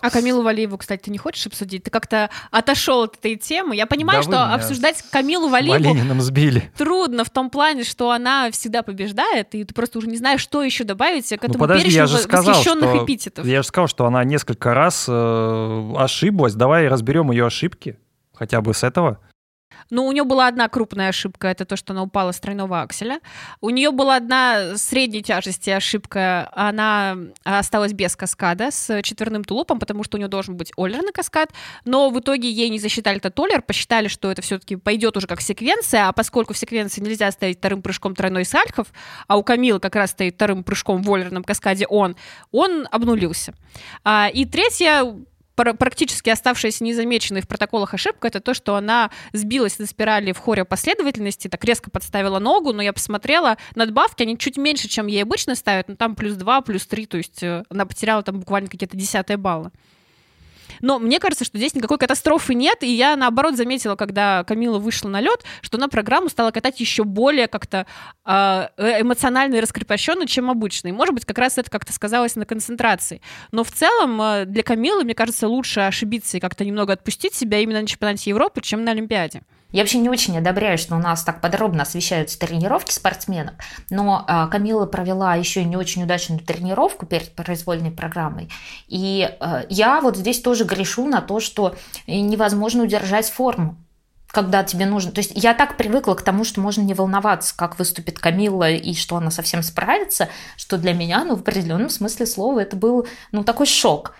[0.00, 1.84] А Камилу Валиеву, кстати, ты не хочешь обсудить?
[1.84, 3.76] Ты как-то отошел от этой темы.
[3.76, 6.70] Я понимаю, да что обсуждать Камилу Валиеву сбили.
[6.76, 10.62] трудно в том плане, что она всегда побеждает, и ты просто уже не знаешь, что
[10.62, 13.46] еще добавить к этому ну, подожди, я же сказал, восхищенных что, эпитетов.
[13.46, 16.54] Я же сказал, что она несколько раз э, ошиблась.
[16.54, 17.98] Давай разберем ее ошибки.
[18.34, 19.18] Хотя бы с этого.
[19.90, 23.20] Ну, у нее была одна крупная ошибка, это то, что она упала с тройного акселя.
[23.60, 30.04] У нее была одна средней тяжести ошибка, она осталась без каскада с четверным тулупом, потому
[30.04, 31.50] что у нее должен быть олерный каскад,
[31.84, 35.40] но в итоге ей не засчитали этот олер, посчитали, что это все-таки пойдет уже как
[35.40, 38.88] секвенция, а поскольку в секвенции нельзя ставить вторым прыжком тройной сальхов,
[39.26, 42.16] а у Камилы как раз стоит вторым прыжком в олерном каскаде он,
[42.52, 43.54] он обнулился.
[44.04, 45.04] А, и третья
[45.64, 50.64] практически оставшаяся незамеченной в протоколах ошибка, это то, что она сбилась на спирали в хоре
[50.64, 55.54] последовательности, так резко подставила ногу, но я посмотрела, надбавки, они чуть меньше, чем ей обычно
[55.54, 58.96] ставят, но там плюс 2, плюс 3, то есть э, она потеряла там буквально какие-то
[58.96, 59.72] десятые балла.
[60.80, 65.08] Но мне кажется, что здесь никакой катастрофы нет, и я, наоборот, заметила, когда Камила вышла
[65.08, 67.86] на лед, что она программу стала катать еще более как-то
[68.24, 70.88] а, э, эмоционально и раскрепощенно, чем обычно.
[70.88, 73.20] И, может быть, как раз это как-то сказалось на концентрации.
[73.52, 77.58] Но в целом э, для Камилы, мне кажется, лучше ошибиться и как-то немного отпустить себя
[77.60, 79.42] именно на чемпионате Европы, чем на Олимпиаде.
[79.70, 83.54] Я вообще не очень одобряю, что у нас так подробно освещаются тренировки спортсменов,
[83.90, 88.50] но а, Камила провела еще не очень удачную тренировку перед произвольной программой.
[88.86, 91.74] И а, я вот здесь тоже грешу на то, что
[92.06, 93.76] невозможно удержать форму
[94.30, 95.10] когда тебе нужно.
[95.10, 98.94] То есть я так привыкла к тому, что можно не волноваться, как выступит Камилла и
[98.94, 103.42] что она совсем справится, что для меня, ну, в определенном смысле слова, это был, ну,
[103.42, 104.14] такой шок.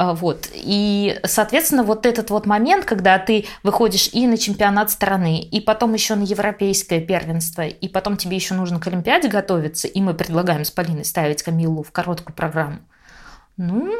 [0.00, 0.48] А, вот.
[0.54, 5.92] И, соответственно, вот этот вот момент, когда ты выходишь и на чемпионат страны, и потом
[5.92, 10.64] еще на европейское первенство, и потом тебе еще нужно к Олимпиаде готовиться, и мы предлагаем
[10.64, 12.78] с Полиной ставить Камилу в короткую программу.
[13.56, 13.92] Ну,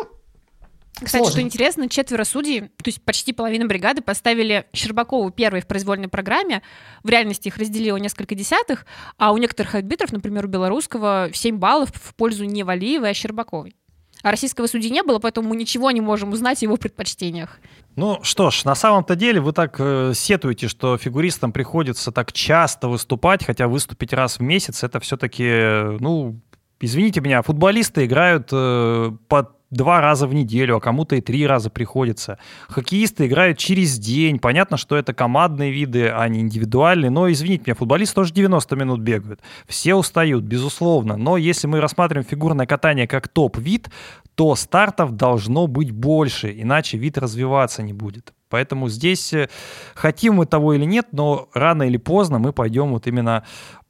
[0.94, 1.32] кстати, Сложно.
[1.32, 6.62] что интересно, четверо судей, то есть почти половина бригады поставили Щербакову первой в произвольной программе.
[7.02, 8.86] В реальности их разделило несколько десятых,
[9.16, 13.74] а у некоторых арбитров, например, у белорусского, 7 баллов в пользу не Валиевой, а Щербаковой.
[14.22, 17.60] А российского судьи не было, поэтому мы ничего не можем узнать о его предпочтениях.
[17.96, 22.88] Ну что ж, на самом-то деле вы так э, сетуете, что фигуристам приходится так часто
[22.88, 26.40] выступать, хотя выступить раз в месяц это все-таки, э, ну,
[26.80, 31.70] извините меня, футболисты играют э, под два раза в неделю, а кому-то и три раза
[31.70, 32.38] приходится.
[32.68, 34.38] Хоккеисты играют через день.
[34.38, 37.10] Понятно, что это командные виды, а не индивидуальные.
[37.10, 39.40] Но, извините меня, футболисты тоже 90 минут бегают.
[39.66, 41.16] Все устают, безусловно.
[41.16, 43.90] Но если мы рассматриваем фигурное катание как топ-вид,
[44.34, 48.32] то стартов должно быть больше, иначе вид развиваться не будет.
[48.48, 49.48] Поэтому здесь э,
[49.94, 53.44] хотим мы того или нет, но рано или поздно мы пойдем вот именно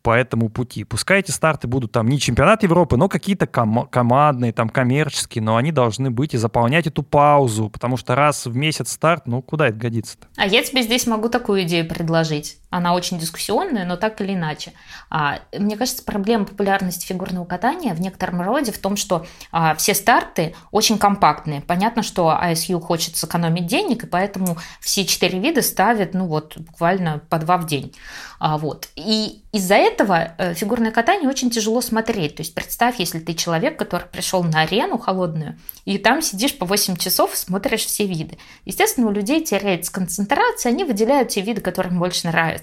[0.09, 0.85] по этому пути.
[0.85, 5.57] Пускай эти старты будут там не чемпионат Европы, но какие-то ком- командные, там коммерческие, но
[5.57, 9.69] они должны быть и заполнять эту паузу, потому что раз в месяц старт, ну куда
[9.69, 10.27] это годится-то?
[10.39, 12.57] А я тебе здесь могу такую идею предложить.
[12.71, 14.73] Она очень дискуссионная, но так или иначе.
[15.09, 19.95] А, мне кажется, проблема популярности фигурного катания в некотором роде в том, что а, все
[19.95, 21.63] старты очень компактные.
[21.63, 27.21] Понятно, что ISU хочет сэкономить денег, и поэтому все четыре вида ставят, ну вот, буквально
[27.31, 27.95] по два в день.
[28.39, 28.89] А, вот.
[28.95, 32.37] И из-за этого э, фигурное катание очень тяжело смотреть.
[32.37, 36.67] То есть представь, если ты человек, который пришел на арену холодную, и там сидишь по
[36.67, 38.39] 8 часов, смотришь все виды.
[38.65, 42.58] Естественно, у людей теряется концентрация, они выделяют те виды, которые им больше нравятся.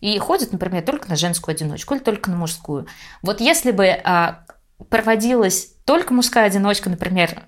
[0.00, 2.86] И ходят, например, только на женскую одиночку или только на мужскую.
[3.22, 4.44] Вот если бы а,
[4.90, 7.44] проводилась только мужская одиночка, например,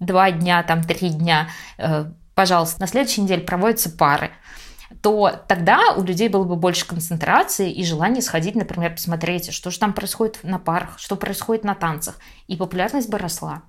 [0.00, 1.48] два дня, там три дня,
[1.78, 4.32] э, пожалуйста, на следующей неделе проводятся пары
[5.00, 9.78] то тогда у людей было бы больше концентрации и желания сходить, например, посмотреть, что же
[9.78, 12.18] там происходит на парах, что происходит на танцах.
[12.46, 13.62] И популярность бы росла.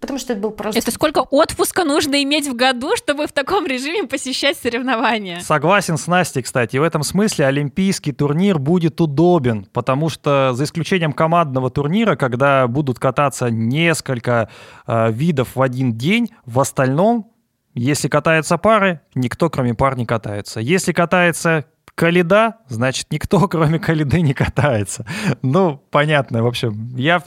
[0.00, 0.78] Потому что это был просто...
[0.78, 5.40] Это сколько отпуска нужно иметь в году, чтобы в таком режиме посещать соревнования?
[5.40, 6.76] Согласен с Настей, кстати.
[6.76, 12.98] В этом смысле олимпийский турнир будет удобен, потому что за исключением командного турнира, когда будут
[12.98, 14.50] кататься несколько
[14.86, 17.32] э, видов в один день, в остальном
[17.74, 20.60] Если катаются пары, никто кроме пар не катается.
[20.60, 25.06] Если катается Каледа, значит, никто, кроме Каледы, не катается.
[25.42, 27.22] Ну, понятно, в общем, я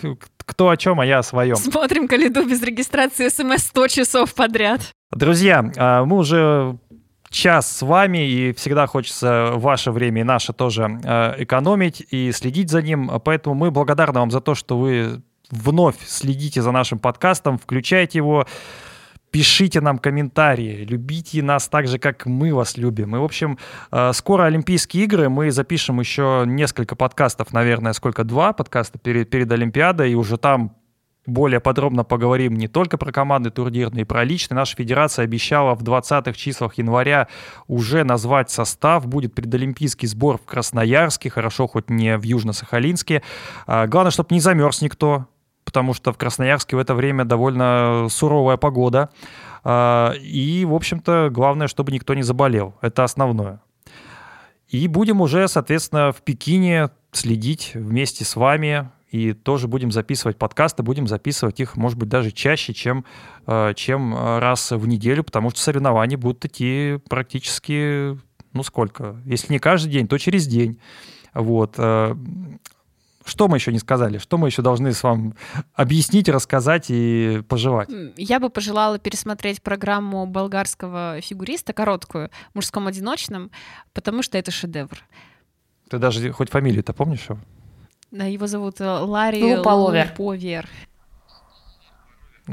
[0.50, 1.56] кто о чем, а я о своем.
[1.56, 4.82] Смотрим Каледу без регистрации смс 100 часов подряд.
[5.12, 6.76] Друзья, а, мы уже
[7.30, 12.72] час с вами, и всегда хочется ваше время и наше тоже а, экономить и следить
[12.72, 13.12] за ним.
[13.24, 15.22] Поэтому мы благодарны вам за то, что вы
[15.52, 18.48] вновь следите за нашим подкастом, включайте его,
[19.32, 23.16] Пишите нам комментарии, любите нас так же, как мы вас любим.
[23.16, 23.58] И, в общем,
[23.92, 29.52] э, скоро Олимпийские игры, мы запишем еще несколько подкастов, наверное, сколько, два подкаста перед, перед
[29.52, 30.76] Олимпиадой, и уже там
[31.30, 34.56] более подробно поговорим не только про команды турнирные, про личные.
[34.56, 37.28] Наша федерация обещала в 20-х числах января
[37.68, 39.06] уже назвать состав.
[39.06, 43.22] Будет предолимпийский сбор в Красноярске, хорошо хоть не в Южно-Сахалинске.
[43.68, 45.28] А, главное, чтобы не замерз никто,
[45.70, 49.12] потому что в Красноярске в это время довольно суровая погода.
[49.64, 52.74] А, и, в общем-то, главное, чтобы никто не заболел.
[52.82, 53.62] Это основное.
[54.68, 60.82] И будем уже, соответственно, в Пекине следить вместе с вами и тоже будем записывать подкасты,
[60.82, 63.06] будем записывать их, может быть, даже чаще, чем,
[63.46, 68.18] а, чем раз в неделю, потому что соревнования будут идти практически,
[68.54, 70.80] ну сколько, если не каждый день, то через день.
[71.36, 71.76] Вот.
[73.26, 74.18] Что мы еще не сказали?
[74.18, 75.34] Что мы еще должны с вами
[75.74, 77.90] объяснить, рассказать и пожелать?
[78.16, 83.52] Я бы пожелала пересмотреть программу болгарского фигуриста, короткую, мужском одиночном,
[83.94, 85.04] потому что это шедевр.
[85.90, 87.40] Ты даже хоть фамилию-то помнишь его?
[88.12, 90.08] Его зовут э, Ларри Луповер.
[90.18, 90.68] Луповер.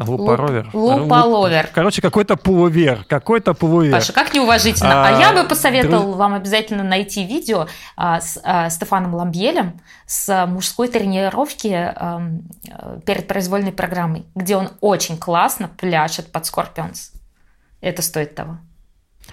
[0.04, 0.70] Лупаровер.
[0.72, 1.68] Лупаловер.
[1.72, 3.04] Короче, какой-то полувер.
[3.08, 3.92] Какой-то полувер.
[3.92, 5.06] Паша, как неуважительно.
[5.06, 6.16] А, а я бы посоветовал друз...
[6.16, 7.66] вам обязательно найти видео
[7.96, 12.22] а, с а, Стефаном Ламбьелем с мужской тренировки а,
[13.04, 17.12] перед произвольной программой, где он очень классно пляшет под Скорпионс.
[17.80, 18.58] Это стоит того.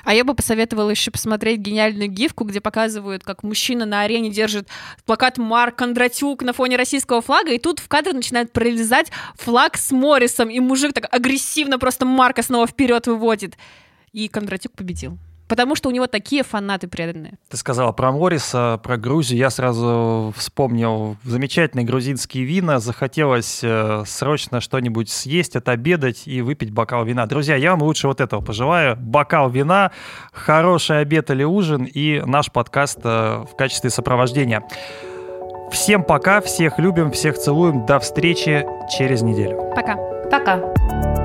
[0.04, 4.68] А я бы посоветовала еще посмотреть гениальную гифку, где показывают, как мужчина на арене держит
[5.06, 9.92] плакат Марк Кондратюк на фоне российского флага, и тут в кадр начинает пролезать флаг с
[9.92, 13.58] Моррисом, и мужик так агрессивно просто Марка снова вперед выводит.
[14.12, 15.18] И Кондратюк победил
[15.54, 17.34] потому что у него такие фанаты преданные.
[17.48, 19.38] Ты сказала про Мориса, про Грузию.
[19.38, 22.80] Я сразу вспомнил замечательные грузинские вина.
[22.80, 27.28] Захотелось э, срочно что-нибудь съесть, отобедать и выпить бокал вина.
[27.28, 28.96] Друзья, я вам лучше вот этого пожелаю.
[28.96, 29.92] Бокал вина,
[30.32, 34.64] хороший обед или ужин и наш подкаст э, в качестве сопровождения.
[35.72, 37.86] Всем пока, всех любим, всех целуем.
[37.86, 38.66] До встречи
[38.98, 39.72] через неделю.
[39.76, 39.98] Пока.
[40.32, 41.23] Пока.